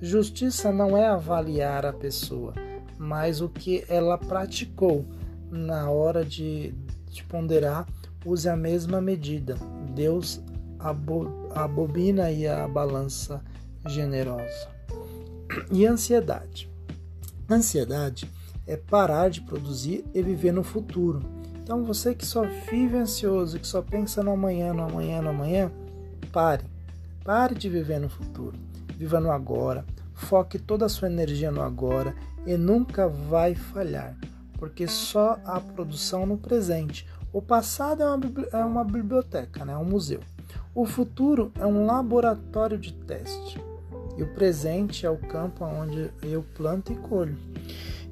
Justiça 0.00 0.72
não 0.72 0.96
é 0.96 1.06
avaliar 1.06 1.86
a 1.86 1.92
pessoa, 1.92 2.52
mas 2.98 3.40
o 3.40 3.48
que 3.48 3.84
ela 3.88 4.18
praticou 4.18 5.04
na 5.52 5.88
hora 5.88 6.24
de, 6.24 6.74
de 7.12 7.24
ponderar 7.24 7.86
use 8.24 8.48
a 8.48 8.56
mesma 8.56 9.00
medida. 9.00 9.56
Deus 9.94 10.40
abobina 11.54 12.30
e 12.30 12.46
a 12.46 12.66
balança 12.66 13.42
generosa. 13.86 14.68
E 15.70 15.86
ansiedade. 15.86 16.70
Ansiedade 17.48 18.30
é 18.66 18.76
parar 18.76 19.28
de 19.28 19.42
produzir 19.42 20.04
e 20.14 20.22
viver 20.22 20.52
no 20.52 20.62
futuro. 20.62 21.20
Então 21.62 21.84
você 21.84 22.14
que 22.14 22.26
só 22.26 22.42
vive 22.70 22.96
ansioso, 22.96 23.58
que 23.58 23.66
só 23.66 23.82
pensa 23.82 24.22
no 24.22 24.32
amanhã, 24.32 24.72
no 24.72 24.82
amanhã, 24.82 25.22
no 25.22 25.30
amanhã, 25.30 25.70
pare. 26.32 26.64
Pare 27.24 27.54
de 27.54 27.68
viver 27.68 28.00
no 28.00 28.08
futuro. 28.08 28.58
Viva 28.96 29.20
no 29.20 29.30
agora. 29.30 29.84
Foque 30.14 30.58
toda 30.58 30.86
a 30.86 30.88
sua 30.88 31.08
energia 31.08 31.50
no 31.50 31.62
agora 31.62 32.14
e 32.46 32.56
nunca 32.56 33.08
vai 33.08 33.54
falhar, 33.54 34.16
porque 34.62 34.86
só 34.86 35.40
há 35.44 35.58
produção 35.58 36.24
no 36.24 36.38
presente. 36.38 37.04
O 37.32 37.42
passado 37.42 38.00
é 38.00 38.06
uma, 38.06 38.20
é 38.52 38.64
uma 38.64 38.84
biblioteca, 38.84 39.64
né? 39.64 39.76
um 39.76 39.84
museu. 39.84 40.20
O 40.72 40.86
futuro 40.86 41.50
é 41.58 41.66
um 41.66 41.84
laboratório 41.84 42.78
de 42.78 42.92
teste. 42.92 43.60
E 44.16 44.22
o 44.22 44.32
presente 44.34 45.04
é 45.04 45.10
o 45.10 45.16
campo 45.16 45.64
onde 45.64 46.12
eu 46.22 46.44
planto 46.54 46.92
e 46.92 46.94
colho. 46.94 47.36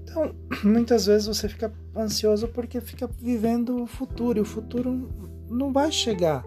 Então, 0.03 0.35
muitas 0.69 1.07
vezes 1.07 1.29
você 1.29 1.49
fica 1.49 1.73
ansioso 1.97 2.49
porque 2.49 2.81
fica 2.81 3.07
vivendo 3.07 3.85
o 3.85 3.87
futuro. 3.87 4.41
E 4.41 4.43
o 4.43 4.45
futuro 4.45 5.09
não 5.49 5.73
vai 5.73 5.93
chegar, 5.93 6.45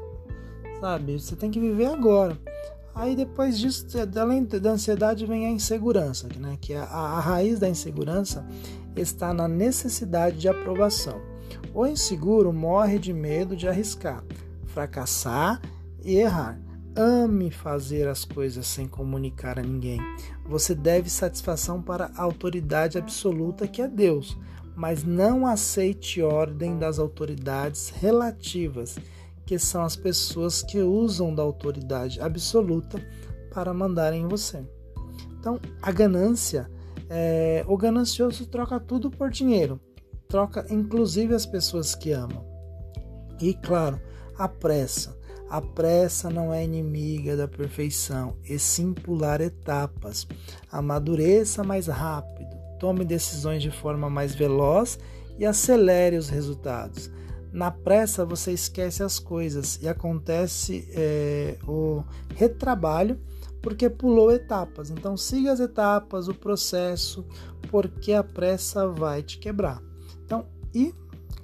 sabe? 0.81 1.17
Você 1.17 1.33
tem 1.33 1.49
que 1.49 1.61
viver 1.61 1.85
agora. 1.85 2.37
Aí 2.95 3.15
depois 3.15 3.57
disso, 3.57 3.87
além 4.19 4.45
da 4.45 4.71
ansiedade, 4.71 5.25
vem 5.25 5.47
a 5.47 5.49
insegurança, 5.49 6.27
né? 6.37 6.57
que 6.61 6.73
a, 6.73 6.83
a 6.83 7.19
raiz 7.19 7.59
da 7.59 7.67
insegurança 7.67 8.45
está 8.95 9.33
na 9.33 9.47
necessidade 9.47 10.37
de 10.37 10.47
aprovação. 10.47 11.19
O 11.73 11.87
inseguro 11.87 12.53
morre 12.53 12.99
de 12.99 13.11
medo 13.11 13.55
de 13.55 13.67
arriscar, 13.67 14.23
fracassar 14.65 15.59
e 16.03 16.17
errar. 16.17 16.59
ame 16.95 17.49
fazer 17.49 18.07
as 18.07 18.23
coisas 18.23 18.67
sem 18.67 18.87
comunicar 18.87 19.57
a 19.57 19.63
ninguém. 19.63 19.99
Você 20.45 20.75
deve 20.75 21.09
satisfação 21.09 21.81
para 21.81 22.11
a 22.15 22.21
autoridade 22.21 22.99
absoluta 22.99 23.67
que 23.67 23.81
é 23.81 23.87
Deus, 23.87 24.37
mas 24.75 25.03
não 25.03 25.47
aceite 25.47 26.21
ordem 26.21 26.77
das 26.77 26.99
autoridades 26.99 27.89
relativas, 27.89 28.97
que 29.45 29.59
são 29.59 29.83
as 29.83 29.95
pessoas 29.95 30.61
que 30.61 30.79
usam 30.79 31.33
da 31.33 31.43
autoridade 31.43 32.19
absoluta 32.21 33.01
para 33.51 33.73
mandar 33.73 34.13
em 34.13 34.27
você. 34.27 34.63
Então, 35.39 35.59
a 35.81 35.91
ganância, 35.91 36.69
é, 37.09 37.63
o 37.67 37.77
ganancioso 37.77 38.45
troca 38.47 38.79
tudo 38.79 39.11
por 39.11 39.29
dinheiro, 39.29 39.79
troca 40.27 40.65
inclusive 40.69 41.33
as 41.33 41.45
pessoas 41.45 41.93
que 41.93 42.11
amam. 42.11 42.45
E 43.41 43.53
claro, 43.53 43.99
a 44.37 44.47
pressa. 44.47 45.17
A 45.49 45.61
pressa 45.61 46.29
não 46.29 46.51
é 46.51 46.63
inimiga 46.63 47.37
da 47.37 47.47
perfeição, 47.47 48.37
e 48.43 48.57
sim 48.57 48.93
pular 48.93 49.39
etapas. 49.41 50.25
Amadureça 50.71 51.63
mais 51.63 51.87
rápido, 51.87 52.55
tome 52.79 53.05
decisões 53.05 53.61
de 53.61 53.69
forma 53.69 54.09
mais 54.09 54.33
veloz 54.33 54.97
e 55.37 55.45
acelere 55.45 56.17
os 56.17 56.29
resultados. 56.29 57.11
Na 57.53 57.69
pressa 57.69 58.25
você 58.25 58.51
esquece 58.51 59.03
as 59.03 59.19
coisas 59.19 59.79
e 59.79 59.87
acontece 59.87 60.89
é, 60.91 61.55
o 61.67 62.03
retrabalho 62.35 63.19
porque 63.61 63.89
pulou 63.89 64.31
etapas. 64.31 64.89
Então 64.89 65.15
siga 65.15 65.51
as 65.51 65.59
etapas, 65.59 66.27
o 66.27 66.33
processo, 66.33 67.23
porque 67.69 68.11
a 68.11 68.23
pressa 68.23 68.87
vai 68.87 69.21
te 69.21 69.37
quebrar. 69.37 69.81
Então, 70.25 70.47
e 70.73 70.93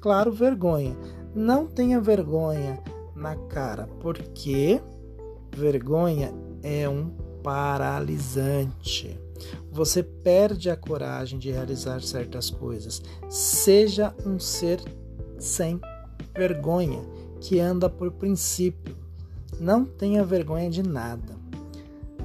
claro, 0.01 0.31
vergonha. 0.31 0.97
Não 1.35 1.67
tenha 1.67 2.01
vergonha 2.01 2.81
na 3.15 3.35
cara, 3.35 3.87
porque 4.01 4.81
vergonha 5.55 6.33
é 6.63 6.89
um 6.89 7.09
paralisante. 7.43 9.17
Você 9.71 10.01
perde 10.01 10.71
a 10.71 10.75
coragem 10.75 11.37
de 11.37 11.51
realizar 11.51 12.01
certas 12.01 12.49
coisas. 12.49 13.01
Seja 13.29 14.13
um 14.25 14.39
ser 14.39 14.81
sem 15.37 15.79
vergonha, 16.35 16.99
que 17.39 17.59
anda 17.59 17.89
por 17.89 18.11
princípio. 18.11 18.95
Não 19.59 19.83
tenha 19.83 20.23
vergonha 20.23 20.69
de 20.69 20.83
nada. 20.83 21.35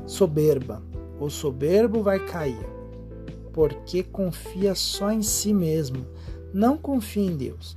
Soberba. 0.06 0.82
O 1.18 1.30
soberbo 1.30 2.02
vai 2.02 2.18
cair, 2.18 2.66
porque 3.52 4.02
confia 4.02 4.75
só 4.75 5.11
em 5.11 5.23
si 5.23 5.54
mesmo. 5.54 6.04
Não 6.52 6.76
confie 6.76 7.26
em 7.26 7.37
Deus. 7.37 7.76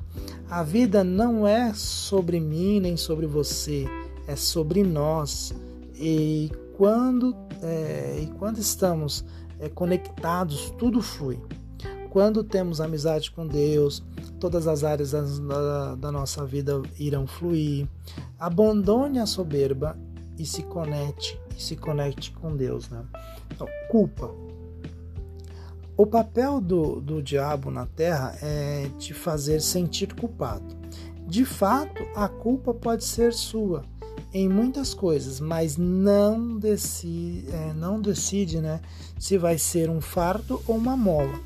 A 0.50 0.64
vida 0.64 1.04
não 1.04 1.48
é 1.48 1.74
sobre 1.74 2.40
mim 2.40 2.80
nem 2.80 2.98
sobre 2.98 3.26
você, 3.26 3.86
é 4.28 4.36
sobre 4.36 4.84
nós. 4.84 5.54
E 5.96 6.52
quando, 6.78 7.36
é, 7.62 8.20
e 8.24 8.28
quando 8.38 8.60
estamos 8.60 9.26
é, 9.60 9.68
conectados, 9.68 10.72
tudo 10.78 11.02
flui. 11.02 11.40
Quando 12.10 12.44
temos 12.44 12.82
amizade 12.82 13.32
com 13.32 13.46
Deus, 13.46 14.04
todas 14.40 14.68
as 14.68 14.84
áreas 14.84 15.12
da, 15.12 15.96
da 15.96 16.12
nossa 16.12 16.46
vida 16.46 16.82
irão 17.00 17.28
fluir. 17.28 17.88
Abandone 18.40 19.20
a 19.20 19.26
soberba 19.26 19.98
e 20.38 20.46
se 20.46 20.64
conecte, 20.64 21.40
e 21.58 21.62
se 21.62 21.76
conecte 21.76 22.32
com 22.32 22.56
Deus. 22.56 22.90
Né? 22.90 23.04
Então, 23.54 23.68
culpa. 23.90 24.30
O 25.96 26.06
papel 26.06 26.62
do, 26.62 27.02
do 27.02 27.24
diabo 27.24 27.72
na 27.72 27.88
terra 27.88 28.36
é 28.42 28.88
te 29.00 29.14
fazer 29.14 29.62
sentir 29.62 30.14
culpado. 30.14 30.78
De 31.26 31.44
fato, 31.44 32.04
a 32.16 32.30
culpa 32.30 32.74
pode 32.74 33.04
ser 33.04 33.34
sua 33.34 33.84
em 34.34 34.48
muitas 34.48 34.94
coisas, 34.94 35.40
mas 35.40 35.78
não 35.78 36.58
decide, 36.58 37.50
é, 37.52 37.74
não 37.74 38.00
decide 38.00 38.60
né, 38.60 38.82
se 39.20 39.38
vai 39.38 39.58
ser 39.58 39.90
um 39.90 40.00
fardo 40.00 40.62
ou 40.68 40.76
uma 40.76 40.96
mola. 40.96 41.40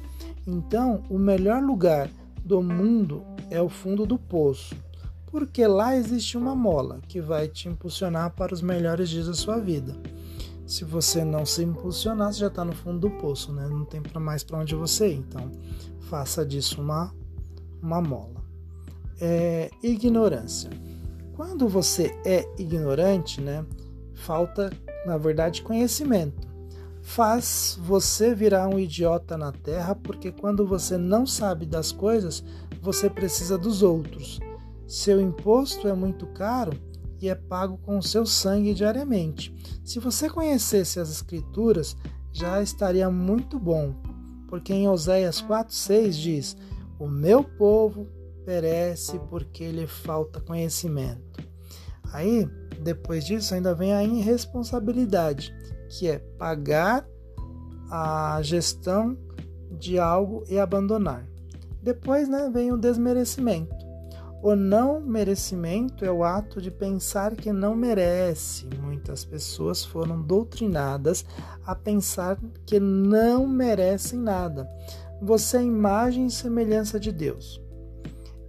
Então, 0.46 1.04
o 1.10 1.18
melhor 1.18 1.62
lugar 1.62 2.10
do 2.44 2.62
mundo 2.62 3.24
é 3.50 3.62
o 3.62 3.70
fundo 3.70 4.06
do 4.06 4.18
poço, 4.18 4.76
porque 5.28 5.66
lá 5.68 5.96
existe 5.96 6.38
uma 6.38 6.56
mola 6.56 7.00
que 7.08 7.22
vai 7.22 7.48
te 7.48 7.70
impulsionar 7.70 8.32
para 8.32 8.54
os 8.54 8.62
melhores 8.62 9.10
dias 9.10 9.28
da 9.28 9.34
sua 9.34 9.60
vida. 9.60 9.96
Se 10.66 10.84
você 10.84 11.24
não 11.24 11.46
se 11.46 11.64
impulsionar, 11.64 12.34
você 12.34 12.40
já 12.40 12.48
está 12.48 12.64
no 12.64 12.74
fundo 12.74 13.00
do 13.00 13.10
poço, 13.18 13.52
né? 13.52 13.68
Não 13.68 13.86
tem 13.86 14.02
mais 14.20 14.44
para 14.44 14.60
onde 14.60 14.74
você 14.74 15.10
ir. 15.10 15.18
Então, 15.18 15.52
faça 16.02 16.46
disso 16.46 16.82
uma, 16.82 17.14
uma 17.82 18.02
mola. 18.02 18.42
É, 19.20 19.70
ignorância. 19.84 20.70
Quando 21.36 21.68
você 21.68 22.18
é 22.26 22.46
ignorante, 22.58 23.42
né? 23.42 23.66
Falta, 24.14 24.72
na 25.06 25.18
verdade, 25.18 25.62
conhecimento 25.62 26.51
faz 27.12 27.78
você 27.82 28.34
virar 28.34 28.70
um 28.70 28.80
idiota 28.80 29.38
na 29.38 29.52
terra, 29.52 29.94
porque 29.94 30.32
quando 30.32 30.66
você 30.66 30.98
não 30.98 31.28
sabe 31.28 31.66
das 31.66 31.92
coisas, 31.92 32.42
você 32.82 33.10
precisa 33.10 33.58
dos 33.58 33.84
outros. 33.84 34.40
Seu 34.88 35.20
imposto 35.20 35.90
é 35.90 35.94
muito 35.94 36.26
caro 36.28 36.72
e 37.20 37.28
é 37.28 37.36
pago 37.36 37.78
com 37.80 37.98
o 37.98 38.04
seu 38.04 38.26
sangue 38.26 38.74
diariamente. 38.74 39.54
Se 39.84 40.00
você 40.00 40.30
conhecesse 40.30 41.02
as 41.02 41.12
Escrituras, 41.12 41.98
já 42.32 42.62
estaria 42.62 43.10
muito 43.10 43.60
bom, 43.60 43.94
porque 44.48 44.74
em 44.74 44.88
Oséias 44.88 45.42
4,6 45.42 46.12
diz: 46.12 46.58
O 46.98 47.08
meu 47.08 47.44
povo 47.44 48.08
perece 48.46 49.20
porque 49.30 49.70
lhe 49.70 49.86
falta 49.86 50.40
conhecimento. 50.40 51.46
Aí, 52.14 52.48
depois 52.82 53.26
disso, 53.26 53.54
ainda 53.54 53.76
vem 53.76 53.94
a 53.94 54.02
irresponsabilidade 54.02 55.54
que 55.92 56.08
é 56.08 56.20
pagar 56.38 57.06
a 57.92 58.40
gestão 58.42 59.18
de 59.70 60.00
algo 60.00 60.44
e 60.48 60.58
abandonar. 60.58 61.28
Depois 61.84 62.30
né, 62.30 62.50
vem 62.54 62.72
o 62.72 62.78
desmerecimento. 62.78 63.76
O 64.42 64.56
não 64.56 65.02
merecimento 65.02 66.04
é 66.04 66.12
o 66.12 66.24
ato 66.24 66.62
de 66.62 66.72
pensar 66.72 67.36
que 67.36 67.52
não 67.52 67.76
merece. 67.76 68.68
Muitas 68.82 69.24
pessoas 69.26 69.84
foram 69.86 70.20
doutrinadas 70.22 71.26
a 71.64 71.76
pensar 71.76 72.40
que 72.66 72.80
não 72.80 73.46
merecem 73.46 74.18
nada. 74.18 74.68
Você 75.22 75.58
é 75.58 75.64
imagem 75.64 76.26
e 76.26 76.32
semelhança 76.32 77.00
de 77.00 77.12
Deus. 77.12 77.62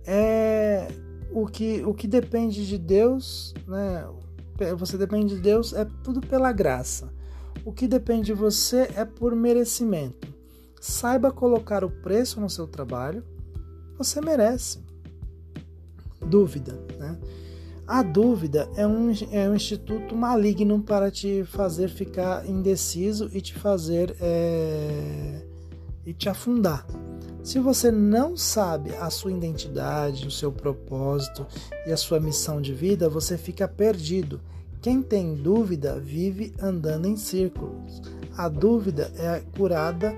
É 0.06 0.88
o 1.30 1.46
que, 1.46 1.82
o 1.84 1.92
que 1.92 2.06
depende 2.06 2.66
de 2.66 2.78
Deus, 2.78 3.52
né? 3.66 4.06
Você 4.78 4.96
depende 4.96 5.34
de 5.34 5.40
Deus 5.40 5.72
é 5.72 5.84
tudo 6.04 6.20
pela 6.20 6.52
graça. 6.52 7.11
O 7.64 7.72
que 7.72 7.86
depende 7.86 8.26
de 8.26 8.32
você 8.32 8.90
é 8.96 9.04
por 9.04 9.34
merecimento. 9.34 10.28
Saiba 10.80 11.30
colocar 11.30 11.84
o 11.84 11.90
preço 11.90 12.40
no 12.40 12.50
seu 12.50 12.66
trabalho, 12.66 13.22
você 13.96 14.20
merece. 14.20 14.80
Dúvida, 16.20 16.72
né? 16.98 17.18
A 17.86 18.02
dúvida 18.02 18.68
é 18.76 18.86
um, 18.86 19.12
é 19.30 19.48
um 19.48 19.54
instituto 19.54 20.16
maligno 20.16 20.80
para 20.82 21.10
te 21.10 21.44
fazer 21.44 21.88
ficar 21.88 22.48
indeciso 22.48 23.28
e 23.32 23.40
te 23.40 23.54
fazer 23.54 24.16
é, 24.20 25.44
e 26.06 26.12
te 26.12 26.28
afundar. 26.28 26.86
Se 27.42 27.58
você 27.58 27.90
não 27.90 28.36
sabe 28.36 28.94
a 28.96 29.10
sua 29.10 29.32
identidade, 29.32 30.26
o 30.26 30.30
seu 30.30 30.52
propósito 30.52 31.46
e 31.86 31.92
a 31.92 31.96
sua 31.96 32.20
missão 32.20 32.62
de 32.62 32.72
vida, 32.72 33.08
você 33.08 33.36
fica 33.36 33.66
perdido 33.66 34.40
quem 34.82 35.00
tem 35.00 35.36
dúvida 35.36 36.00
vive 36.00 36.52
andando 36.60 37.06
em 37.06 37.16
círculos. 37.16 38.02
A 38.36 38.48
dúvida 38.48 39.12
é 39.16 39.40
curada 39.56 40.12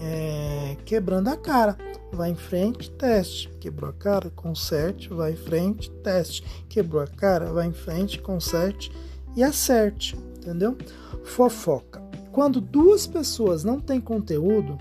é, 0.00 0.76
quebrando 0.84 1.28
a 1.28 1.36
cara. 1.36 1.76
Vai 2.12 2.30
em 2.30 2.36
frente, 2.36 2.88
teste. 2.92 3.48
Quebrou 3.58 3.90
a 3.90 3.92
cara, 3.92 4.30
conserte. 4.30 5.08
Vai 5.08 5.32
em 5.32 5.36
frente, 5.36 5.90
teste. 6.04 6.44
Quebrou 6.68 7.02
a 7.02 7.06
cara, 7.08 7.52
vai 7.52 7.66
em 7.66 7.72
frente, 7.72 8.20
conserte 8.20 8.92
e 9.34 9.42
acerte. 9.42 10.16
Entendeu? 10.36 10.78
Fofoca. 11.24 12.00
Quando 12.30 12.60
duas 12.60 13.08
pessoas 13.08 13.64
não 13.64 13.80
têm 13.80 14.00
conteúdo, 14.00 14.78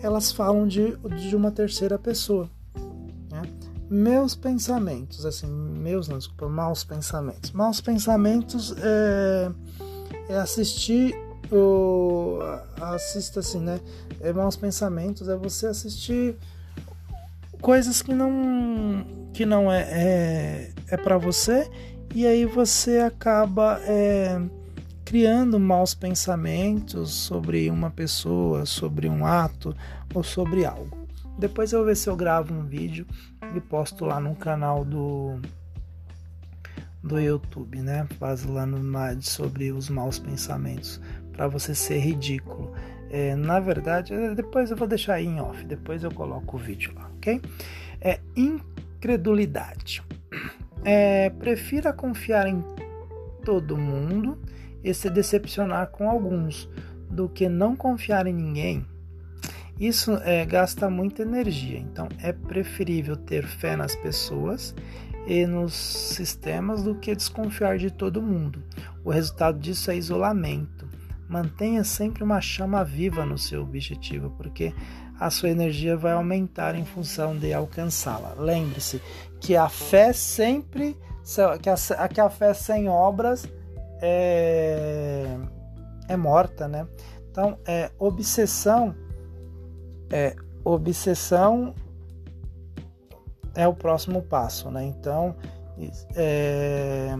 elas 0.00 0.30
falam 0.30 0.68
de, 0.68 0.96
de 0.96 1.34
uma 1.34 1.50
terceira 1.50 1.98
pessoa 1.98 2.48
meus 3.90 4.36
pensamentos, 4.36 5.26
assim, 5.26 5.48
meus 5.48 6.06
não, 6.06 6.16
desculpa, 6.16 6.48
maus 6.48 6.84
pensamentos. 6.84 7.50
Maus 7.50 7.80
pensamentos 7.80 8.72
é, 8.78 9.50
é 10.28 10.36
assistir 10.38 11.12
o 11.50 12.38
assista 12.80 13.40
assim, 13.40 13.58
né? 13.58 13.80
É 14.20 14.32
maus 14.32 14.54
pensamentos 14.54 15.28
é 15.28 15.36
você 15.36 15.66
assistir 15.66 16.36
coisas 17.60 18.00
que 18.00 18.14
não 18.14 19.04
que 19.32 19.44
não 19.44 19.70
é 19.72 19.80
é, 19.90 20.70
é 20.88 20.96
para 20.96 21.18
você 21.18 21.68
e 22.14 22.24
aí 22.26 22.44
você 22.44 22.98
acaba 22.98 23.80
é, 23.82 24.40
criando 25.04 25.58
maus 25.58 25.94
pensamentos 25.94 27.10
sobre 27.12 27.68
uma 27.68 27.90
pessoa, 27.90 28.64
sobre 28.64 29.08
um 29.08 29.26
ato 29.26 29.74
ou 30.14 30.22
sobre 30.22 30.64
algo. 30.64 30.99
Depois 31.40 31.72
eu 31.72 31.78
vou 31.78 31.86
ver 31.86 31.96
se 31.96 32.08
eu 32.08 32.14
gravo 32.14 32.52
um 32.52 32.66
vídeo 32.66 33.06
e 33.56 33.60
posto 33.60 34.04
lá 34.04 34.20
no 34.20 34.36
canal 34.36 34.84
do 34.84 35.40
do 37.02 37.18
YouTube, 37.18 37.80
né? 37.80 38.06
Falando 38.18 38.78
sobre 39.22 39.72
os 39.72 39.88
maus 39.88 40.18
pensamentos, 40.18 41.00
para 41.32 41.48
você 41.48 41.74
ser 41.74 41.98
ridículo. 41.98 42.74
É, 43.10 43.34
na 43.34 43.58
verdade, 43.58 44.12
é, 44.12 44.34
depois 44.34 44.70
eu 44.70 44.76
vou 44.76 44.86
deixar 44.86 45.14
aí 45.14 45.26
em 45.26 45.40
off, 45.40 45.64
depois 45.64 46.04
eu 46.04 46.12
coloco 46.12 46.56
o 46.56 46.60
vídeo 46.60 46.92
lá, 46.94 47.10
ok? 47.16 47.40
É 48.02 48.20
incredulidade. 48.36 50.02
É, 50.84 51.30
prefira 51.30 51.90
confiar 51.90 52.46
em 52.46 52.62
todo 53.44 53.78
mundo 53.78 54.38
e 54.84 54.92
se 54.92 55.08
decepcionar 55.08 55.88
com 55.88 56.08
alguns 56.08 56.68
do 57.10 57.28
que 57.28 57.48
não 57.48 57.74
confiar 57.74 58.26
em 58.26 58.34
ninguém. 58.34 58.86
Isso 59.80 60.12
é, 60.24 60.44
gasta 60.44 60.90
muita 60.90 61.22
energia, 61.22 61.78
então 61.78 62.06
é 62.22 62.34
preferível 62.34 63.16
ter 63.16 63.46
fé 63.46 63.74
nas 63.76 63.96
pessoas 63.96 64.74
e 65.26 65.46
nos 65.46 65.72
sistemas 65.72 66.82
do 66.82 66.94
que 66.96 67.16
desconfiar 67.16 67.78
de 67.78 67.90
todo 67.90 68.20
mundo. 68.20 68.62
O 69.02 69.10
resultado 69.10 69.58
disso 69.58 69.90
é 69.90 69.96
isolamento. 69.96 70.86
Mantenha 71.26 71.82
sempre 71.82 72.22
uma 72.22 72.42
chama 72.42 72.84
viva 72.84 73.24
no 73.24 73.38
seu 73.38 73.62
objetivo, 73.62 74.28
porque 74.36 74.74
a 75.18 75.30
sua 75.30 75.48
energia 75.48 75.96
vai 75.96 76.12
aumentar 76.12 76.74
em 76.74 76.84
função 76.84 77.34
de 77.38 77.54
alcançá-la. 77.54 78.34
Lembre-se 78.36 79.00
que 79.40 79.56
a 79.56 79.68
fé 79.70 80.12
sempre, 80.12 80.94
que 81.62 81.70
a, 81.70 82.08
que 82.08 82.20
a 82.20 82.28
fé 82.28 82.52
sem 82.52 82.86
obras 82.86 83.48
é, 84.02 85.38
é 86.06 86.16
morta, 86.18 86.68
né? 86.68 86.86
Então, 87.30 87.58
é 87.64 87.90
obsessão, 87.98 88.94
é 90.10 90.34
obsessão 90.64 91.74
é 93.54 93.66
o 93.66 93.74
próximo 93.74 94.22
passo, 94.22 94.70
né? 94.70 94.84
Então, 94.84 95.34
é, 96.14 97.16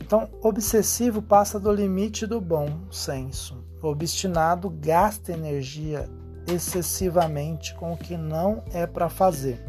então 0.00 0.28
obsessivo 0.42 1.22
passa 1.22 1.58
do 1.58 1.72
limite 1.72 2.26
do 2.26 2.40
bom 2.40 2.68
senso. 2.90 3.64
Obstinado 3.82 4.68
gasta 4.68 5.32
energia 5.32 6.08
excessivamente 6.46 7.74
com 7.74 7.92
o 7.92 7.96
que 7.96 8.16
não 8.16 8.62
é 8.72 8.86
para 8.86 9.08
fazer. 9.08 9.64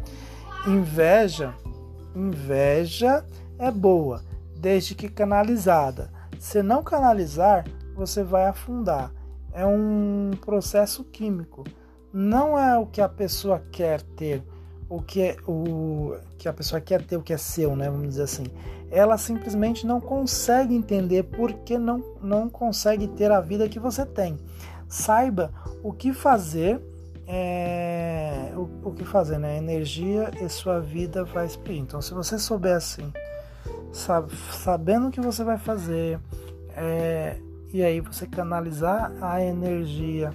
Inveja, 0.66 1.54
inveja 2.14 3.24
é 3.58 3.70
boa, 3.70 4.22
desde 4.56 4.94
que 4.94 5.08
canalizada. 5.08 6.10
Se 6.38 6.62
não 6.62 6.82
canalizar, 6.82 7.64
você 7.94 8.22
vai 8.22 8.46
afundar. 8.46 9.12
É 9.52 9.64
um 9.64 10.32
processo 10.40 11.04
químico. 11.04 11.64
Não 12.12 12.58
é 12.58 12.78
o 12.78 12.86
que 12.86 13.00
a 13.00 13.08
pessoa 13.08 13.62
quer 13.72 14.02
ter, 14.02 14.42
o 14.88 15.00
que 15.00 15.22
é 15.22 15.36
o 15.46 16.16
que 16.36 16.48
a 16.48 16.52
pessoa 16.52 16.80
quer 16.80 17.02
ter, 17.02 17.16
o 17.16 17.22
que 17.22 17.32
é 17.32 17.38
seu, 17.38 17.74
né? 17.74 17.88
Vamos 17.88 18.08
dizer 18.08 18.24
assim. 18.24 18.44
Ela 18.90 19.16
simplesmente 19.16 19.86
não 19.86 20.00
consegue 20.00 20.74
entender 20.74 21.22
por 21.22 21.52
que 21.52 21.78
não, 21.78 22.04
não 22.20 22.50
consegue 22.50 23.08
ter 23.08 23.30
a 23.30 23.40
vida 23.40 23.68
que 23.68 23.78
você 23.78 24.04
tem. 24.04 24.36
Saiba 24.86 25.50
o 25.82 25.92
que 25.92 26.12
fazer 26.12 26.78
é, 27.26 28.52
o, 28.54 28.88
o, 28.90 28.92
que 28.92 29.04
fazer, 29.04 29.38
né? 29.38 29.56
Energia 29.56 30.30
e 30.42 30.48
sua 30.48 30.80
vida 30.80 31.24
vai 31.24 31.46
exprimir. 31.46 31.82
Então, 31.82 32.02
se 32.02 32.12
você 32.12 32.38
souber 32.38 32.76
assim, 32.76 33.10
sabe, 33.92 34.32
sabendo 34.50 35.08
o 35.08 35.10
que 35.10 35.20
você 35.20 35.42
vai 35.42 35.56
fazer, 35.56 36.20
é, 36.76 37.38
e 37.72 37.82
aí 37.82 38.00
você 38.00 38.26
canalizar 38.26 39.12
a 39.22 39.42
energia 39.42 40.30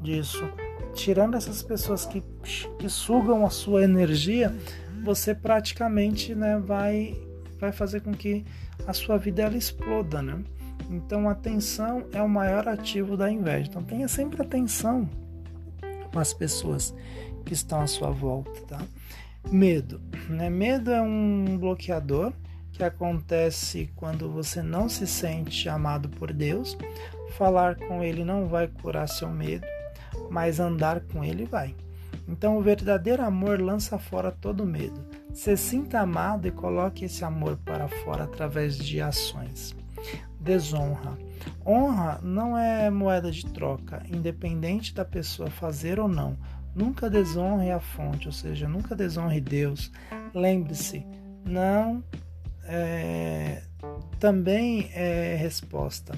disso, 0.00 0.48
tirando 0.96 1.36
essas 1.36 1.62
pessoas 1.62 2.06
que, 2.06 2.22
que 2.78 2.88
sugam 2.88 3.44
a 3.44 3.50
sua 3.50 3.84
energia, 3.84 4.52
você 5.04 5.34
praticamente 5.34 6.34
né, 6.34 6.58
vai, 6.58 7.14
vai 7.60 7.70
fazer 7.70 8.00
com 8.00 8.12
que 8.12 8.44
a 8.86 8.92
sua 8.92 9.18
vida 9.18 9.42
ela 9.42 9.56
exploda, 9.56 10.22
né? 10.22 10.42
Então, 10.90 11.28
atenção 11.28 12.06
é 12.12 12.22
o 12.22 12.28
maior 12.28 12.66
ativo 12.66 13.16
da 13.16 13.30
inveja. 13.30 13.68
Então, 13.68 13.82
tenha 13.82 14.08
sempre 14.08 14.40
atenção 14.40 15.08
com 16.12 16.18
as 16.18 16.32
pessoas 16.32 16.94
que 17.44 17.52
estão 17.52 17.80
à 17.80 17.86
sua 17.86 18.10
volta, 18.10 18.60
tá? 18.62 18.82
Medo, 19.50 20.00
né? 20.28 20.48
Medo 20.48 20.90
é 20.90 21.00
um 21.00 21.56
bloqueador 21.58 22.32
que 22.72 22.82
acontece 22.82 23.90
quando 23.96 24.30
você 24.30 24.62
não 24.62 24.88
se 24.88 25.06
sente 25.06 25.68
amado 25.68 26.08
por 26.08 26.32
Deus. 26.32 26.76
Falar 27.36 27.76
com 27.76 28.02
Ele 28.02 28.24
não 28.24 28.46
vai 28.46 28.68
curar 28.68 29.08
seu 29.08 29.28
medo, 29.28 29.66
mas 30.30 30.60
andar 30.60 31.00
com 31.00 31.24
Ele 31.24 31.44
vai. 31.44 31.74
Então, 32.28 32.58
o 32.58 32.62
verdadeiro 32.62 33.22
amor 33.22 33.60
lança 33.60 33.98
fora 33.98 34.32
todo 34.32 34.66
medo. 34.66 35.04
Se 35.32 35.56
sinta 35.56 36.00
amado 36.00 36.48
e 36.48 36.50
coloque 36.50 37.04
esse 37.04 37.24
amor 37.24 37.56
para 37.58 37.88
fora 37.88 38.24
através 38.24 38.76
de 38.76 39.00
ações. 39.00 39.76
Desonra. 40.40 41.16
Honra 41.64 42.20
não 42.22 42.56
é 42.56 42.90
moeda 42.90 43.30
de 43.30 43.46
troca, 43.46 44.02
independente 44.08 44.94
da 44.94 45.04
pessoa 45.04 45.50
fazer 45.50 46.00
ou 46.00 46.08
não. 46.08 46.36
Nunca 46.74 47.08
desonre 47.08 47.70
a 47.70 47.80
fonte, 47.80 48.26
ou 48.26 48.32
seja, 48.32 48.68
nunca 48.68 48.94
desonre 48.94 49.40
Deus. 49.40 49.90
Lembre-se, 50.34 51.06
não 51.44 52.02
é, 52.68 53.62
também 54.18 54.90
é 54.92 55.36
resposta. 55.36 56.14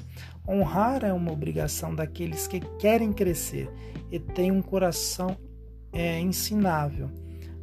Honrar 0.47 1.05
é 1.05 1.13
uma 1.13 1.33
obrigação 1.33 1.95
daqueles 1.95 2.47
que 2.47 2.61
querem 2.79 3.13
crescer 3.13 3.71
e 4.11 4.19
têm 4.19 4.51
um 4.51 4.63
coração 4.63 5.37
é, 5.93 6.19
ensinável. 6.21 7.11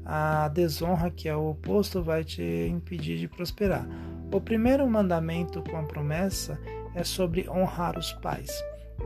A 0.05 0.47
desonra, 0.49 1.09
que 1.09 1.27
é 1.27 1.35
o 1.35 1.49
oposto, 1.49 2.03
vai 2.03 2.23
te 2.23 2.43
impedir 2.69 3.17
de 3.17 3.27
prosperar. 3.27 3.87
O 4.31 4.39
primeiro 4.39 4.87
mandamento 4.87 5.63
com 5.63 5.77
a 5.77 5.83
promessa 5.83 6.59
é 6.93 7.03
sobre 7.03 7.49
honrar 7.49 7.97
os 7.97 8.13
pais, 8.13 8.51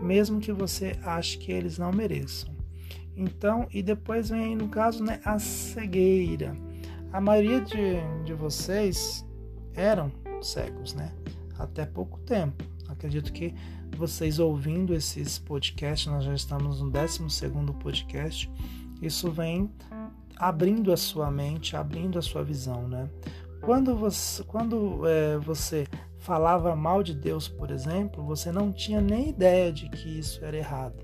mesmo 0.01 0.41
que 0.41 0.51
você 0.51 0.97
ache 1.03 1.37
que 1.37 1.51
eles 1.51 1.77
não 1.77 1.91
mereçam. 1.91 2.53
Então, 3.15 3.67
e 3.71 3.81
depois 3.81 4.29
vem 4.29 4.45
aí 4.45 4.55
no 4.55 4.67
caso 4.69 5.03
né, 5.03 5.19
a 5.23 5.39
cegueira. 5.39 6.53
A 7.11 7.19
maioria 7.19 7.61
de, 7.61 7.95
de 8.25 8.33
vocês 8.33 9.25
eram 9.73 10.11
cegos, 10.41 10.93
né? 10.93 11.13
Até 11.57 11.85
pouco 11.85 12.19
tempo. 12.21 12.63
Acredito 12.87 13.31
que 13.31 13.53
vocês 13.95 14.39
ouvindo 14.39 14.93
esses 14.93 15.37
podcasts, 15.37 16.11
nós 16.11 16.23
já 16.23 16.33
estamos 16.33 16.81
no 16.81 16.89
12 16.89 17.19
podcast, 17.81 18.51
isso 19.01 19.31
vem 19.31 19.69
abrindo 20.37 20.91
a 20.91 20.97
sua 20.97 21.29
mente, 21.29 21.75
abrindo 21.75 22.17
a 22.17 22.21
sua 22.21 22.43
visão, 22.43 22.87
né? 22.87 23.09
Quando 23.61 23.95
você, 23.95 24.41
quando, 24.43 25.05
é, 25.05 25.37
você 25.37 25.85
falava 26.17 26.75
mal 26.75 27.03
de 27.03 27.13
Deus, 27.13 27.47
por 27.47 27.71
exemplo, 27.71 28.23
você 28.23 28.51
não 28.51 28.71
tinha 28.71 29.01
nem 29.01 29.29
ideia 29.29 29.71
de 29.71 29.89
que 29.89 30.17
isso 30.17 30.43
era 30.43 30.57
errado. 30.57 31.03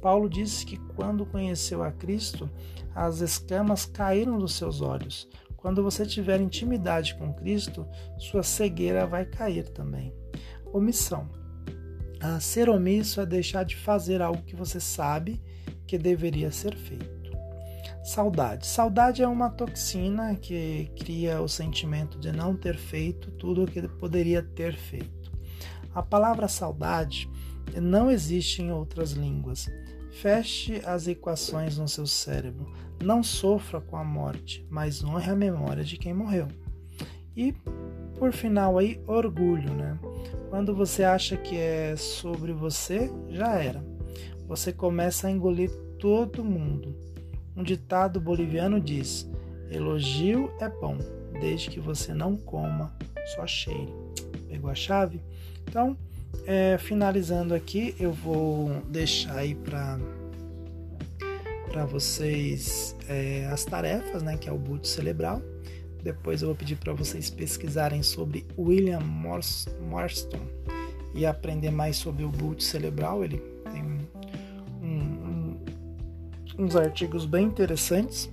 Paulo 0.00 0.28
disse 0.30 0.64
que 0.64 0.78
quando 0.94 1.26
conheceu 1.26 1.82
a 1.82 1.92
Cristo, 1.92 2.50
as 2.94 3.20
escamas 3.20 3.84
caíram 3.84 4.38
dos 4.38 4.54
seus 4.54 4.80
olhos. 4.80 5.28
Quando 5.60 5.82
você 5.82 6.06
tiver 6.06 6.40
intimidade 6.40 7.14
com 7.14 7.34
Cristo, 7.34 7.86
sua 8.18 8.42
cegueira 8.42 9.06
vai 9.06 9.24
cair 9.24 9.68
também. 9.68 10.14
Omissão. 10.72 11.28
Ah, 12.20 12.40
ser 12.40 12.68
omisso 12.68 13.20
é 13.20 13.26
deixar 13.26 13.64
de 13.64 13.76
fazer 13.76 14.22
algo 14.22 14.42
que 14.42 14.56
você 14.56 14.80
sabe 14.80 15.40
que 15.86 15.98
deveria 15.98 16.50
ser 16.50 16.76
feito. 16.76 17.20
Saudade. 18.02 18.66
Saudade 18.66 19.22
é 19.22 19.28
uma 19.28 19.50
toxina 19.50 20.34
que 20.34 20.90
cria 20.98 21.40
o 21.40 21.48
sentimento 21.48 22.18
de 22.18 22.32
não 22.32 22.56
ter 22.56 22.76
feito 22.76 23.30
tudo 23.32 23.64
o 23.64 23.66
que 23.66 23.86
poderia 23.86 24.42
ter 24.42 24.74
feito. 24.74 25.30
A 25.94 26.02
palavra 26.02 26.48
saudade 26.48 27.28
não 27.80 28.10
existe 28.10 28.62
em 28.62 28.70
outras 28.70 29.12
línguas. 29.12 29.68
Feche 30.20 30.82
as 30.84 31.06
equações 31.06 31.78
no 31.78 31.88
seu 31.88 32.06
cérebro. 32.06 32.70
Não 33.02 33.22
sofra 33.22 33.80
com 33.80 33.96
a 33.96 34.04
morte, 34.04 34.66
mas 34.68 35.02
honre 35.02 35.30
a 35.30 35.36
memória 35.36 35.82
de 35.82 35.96
quem 35.96 36.12
morreu. 36.12 36.48
E 37.36 37.52
por 38.18 38.32
final 38.32 38.78
aí, 38.78 39.00
orgulho, 39.06 39.72
né? 39.72 39.98
Quando 40.50 40.74
você 40.74 41.04
acha 41.04 41.36
que 41.36 41.56
é 41.56 41.96
sobre 41.96 42.52
você, 42.52 43.10
já 43.30 43.54
era. 43.54 43.82
Você 44.46 44.72
começa 44.72 45.26
a 45.26 45.30
engolir 45.30 45.70
todo 45.98 46.44
mundo 46.44 47.10
um 47.60 47.62
ditado 47.62 48.20
boliviano 48.20 48.80
diz: 48.80 49.28
elogio 49.70 50.50
é 50.60 50.68
bom, 50.68 50.96
desde 51.40 51.68
que 51.68 51.78
você 51.78 52.14
não 52.14 52.36
coma, 52.36 52.96
só 53.34 53.46
cheire. 53.46 53.92
Pegou 54.48 54.70
a 54.70 54.74
chave? 54.74 55.20
Então, 55.68 55.96
é, 56.46 56.78
finalizando 56.78 57.54
aqui, 57.54 57.94
eu 57.98 58.12
vou 58.12 58.82
deixar 58.88 59.36
aí 59.36 59.54
para 59.54 59.98
para 61.70 61.84
vocês 61.84 62.96
é, 63.08 63.46
as 63.46 63.64
tarefas, 63.64 64.24
né, 64.24 64.36
que 64.36 64.48
é 64.48 64.52
o 64.52 64.58
boot 64.58 64.88
cerebral. 64.88 65.40
Depois 66.02 66.42
eu 66.42 66.48
vou 66.48 66.56
pedir 66.56 66.74
para 66.74 66.92
vocês 66.92 67.30
pesquisarem 67.30 68.02
sobre 68.02 68.44
William 68.58 68.98
Marston 69.00 70.40
e 71.14 71.24
aprender 71.24 71.70
mais 71.70 71.96
sobre 71.96 72.24
o 72.24 72.28
boot 72.28 72.64
cerebral. 72.64 73.22
Ele 73.22 73.38
tem 73.72 74.00
uns 76.60 76.76
artigos 76.76 77.24
bem 77.24 77.46
interessantes. 77.46 78.30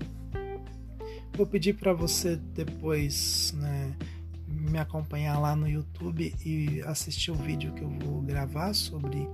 Vou 1.33 1.45
pedir 1.45 1.73
para 1.73 1.93
você 1.93 2.35
depois 2.35 3.53
né, 3.57 3.76
me 4.67 4.79
acompanhar 4.79 5.39
lá 5.39 5.55
no 5.55 5.67
YouTube 5.67 6.33
e 6.45 6.81
assistir 6.83 7.31
o 7.31 7.35
vídeo 7.35 7.73
que 7.73 7.81
eu 7.81 7.89
vou 7.89 8.21
gravar 8.21 8.73
sobre 8.73 9.27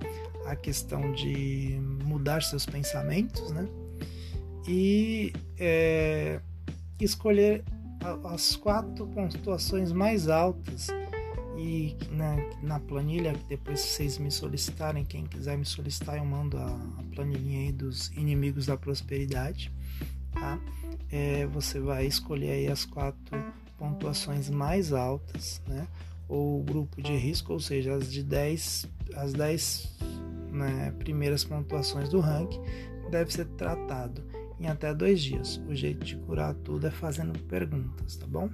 a 0.46 0.56
questão 0.56 1.12
de 1.12 1.78
mudar 2.04 2.42
seus 2.42 2.66
pensamentos, 2.66 3.50
né? 3.50 3.68
E 4.66 5.32
é, 5.58 6.40
escolher 7.00 7.64
as 8.32 8.56
quatro 8.56 9.06
pontuações 9.08 9.92
mais 9.92 10.28
altas 10.28 10.88
e 11.56 11.96
na, 12.10 12.36
na, 12.62 12.80
planilha 12.80 13.32
que 13.32 13.48
depois 13.48 13.80
vocês 13.80 14.18
me 14.18 14.30
solicitarem, 14.30 15.04
quem 15.04 15.24
quiser 15.24 15.56
me 15.56 15.64
solicitar, 15.64 16.16
eu 16.16 16.24
mando 16.24 16.58
a, 16.58 16.66
a 16.66 17.02
planilhinha 17.14 17.60
aí 17.60 17.72
dos 17.72 18.08
inimigos 18.08 18.66
da 18.66 18.76
prosperidade, 18.76 19.72
tá? 20.32 20.58
É, 21.10 21.46
você 21.46 21.78
vai 21.78 22.06
escolher 22.06 22.50
aí 22.50 22.66
as 22.66 22.84
quatro 22.84 23.38
pontuações 23.84 24.48
mais 24.48 24.92
altas, 24.92 25.60
né? 25.68 25.86
Ou 26.26 26.62
grupo 26.62 27.02
de 27.02 27.14
risco, 27.14 27.52
ou 27.52 27.60
seja, 27.60 27.94
as 27.94 28.10
de 28.10 28.22
10, 28.22 28.88
as 29.14 29.32
10 29.34 29.98
né, 30.50 30.94
primeiras 30.98 31.44
pontuações 31.44 32.08
do 32.08 32.20
ranking 32.20 32.62
deve 33.10 33.32
ser 33.32 33.44
tratado 33.44 34.24
em 34.58 34.66
até 34.66 34.94
dois 34.94 35.22
dias. 35.22 35.60
O 35.68 35.74
jeito 35.74 36.04
de 36.04 36.16
curar 36.16 36.54
tudo 36.54 36.86
é 36.86 36.90
fazendo 36.90 37.38
perguntas, 37.40 38.16
tá 38.16 38.26
bom? 38.26 38.48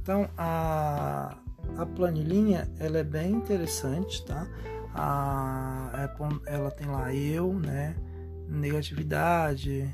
Então 0.00 0.28
a, 0.38 1.36
a 1.76 1.86
planilhinha 1.86 2.70
ela 2.78 2.98
é 2.98 3.04
bem 3.04 3.32
interessante, 3.32 4.24
tá? 4.24 4.48
A, 4.94 6.10
é 6.46 6.54
ela 6.54 6.70
tem 6.70 6.86
lá 6.86 7.14
eu, 7.14 7.52
né? 7.52 7.94
Negatividade, 8.48 9.88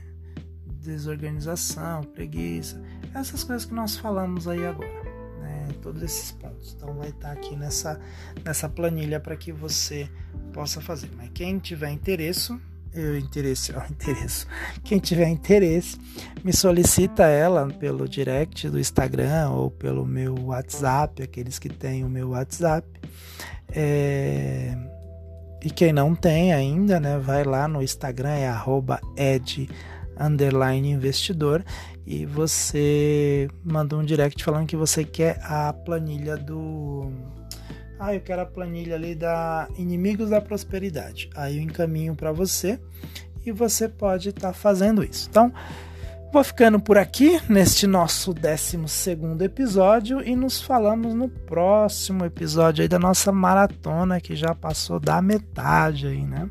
desorganização, 0.86 2.02
preguiça, 2.02 2.80
essas 3.14 3.42
coisas 3.44 3.64
que 3.64 3.74
nós 3.74 3.96
falamos 3.96 4.46
aí 4.46 4.64
agora, 4.64 5.02
né? 5.40 5.68
Todos 5.82 6.02
esses 6.02 6.32
pontos. 6.32 6.74
Então 6.76 6.94
vai 6.94 7.08
estar 7.08 7.32
aqui 7.32 7.56
nessa, 7.56 8.00
nessa 8.44 8.68
planilha 8.68 9.20
para 9.20 9.36
que 9.36 9.52
você 9.52 10.08
possa 10.52 10.80
fazer. 10.80 11.10
Mas 11.16 11.30
quem 11.34 11.58
tiver 11.58 11.90
interesse, 11.90 12.56
eu 12.94 13.18
interesse, 13.18 13.72
ó, 13.76 13.82
interesse. 13.90 14.46
Quem 14.84 14.98
tiver 14.98 15.28
interesse, 15.28 15.98
me 16.44 16.52
solicita 16.52 17.26
ela 17.26 17.66
pelo 17.68 18.08
direct 18.08 18.68
do 18.68 18.78
Instagram 18.78 19.50
ou 19.50 19.70
pelo 19.70 20.06
meu 20.06 20.34
WhatsApp, 20.46 21.22
aqueles 21.22 21.58
que 21.58 21.68
têm 21.68 22.04
o 22.04 22.08
meu 22.08 22.30
WhatsApp. 22.30 22.88
É... 23.68 24.76
E 25.62 25.70
quem 25.70 25.92
não 25.92 26.14
tem 26.14 26.52
ainda, 26.52 27.00
né, 27.00 27.18
vai 27.18 27.42
lá 27.42 27.66
no 27.66 27.82
Instagram, 27.82 28.28
é 28.28 28.54
ed 29.16 29.68
underline 30.18 30.90
investidor 30.90 31.64
e 32.06 32.24
você 32.24 33.48
manda 33.64 33.96
um 33.96 34.04
direct 34.04 34.42
falando 34.42 34.66
que 34.66 34.76
você 34.76 35.04
quer 35.04 35.38
a 35.42 35.72
planilha 35.72 36.36
do 36.36 37.10
ah, 37.98 38.14
eu 38.14 38.20
quero 38.20 38.42
a 38.42 38.46
planilha 38.46 38.94
ali 38.94 39.14
da 39.14 39.68
Inimigos 39.78 40.28
da 40.28 40.40
Prosperidade. 40.40 41.30
Aí 41.34 41.56
eu 41.56 41.62
encaminho 41.62 42.14
para 42.14 42.30
você 42.30 42.78
e 43.44 43.50
você 43.50 43.88
pode 43.88 44.28
estar 44.28 44.48
tá 44.48 44.52
fazendo 44.52 45.02
isso. 45.02 45.28
Então, 45.30 45.50
vou 46.30 46.44
ficando 46.44 46.78
por 46.78 46.98
aqui 46.98 47.40
neste 47.48 47.86
nosso 47.86 48.34
12 48.34 48.78
episódio 49.42 50.22
e 50.22 50.36
nos 50.36 50.60
falamos 50.60 51.14
no 51.14 51.28
próximo 51.28 52.24
episódio 52.26 52.82
aí 52.82 52.88
da 52.88 52.98
nossa 52.98 53.32
maratona 53.32 54.20
que 54.20 54.36
já 54.36 54.54
passou 54.54 55.00
da 55.00 55.22
metade 55.22 56.06
aí, 56.06 56.22
né? 56.22 56.50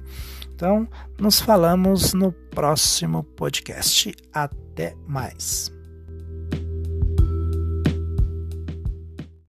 Então, 0.56 0.88
nos 1.20 1.41
falamos 1.41 2.13
no 2.13 2.32
próximo 2.32 3.24
podcast. 3.24 4.15
Até 4.34 4.96
mais. 5.06 5.75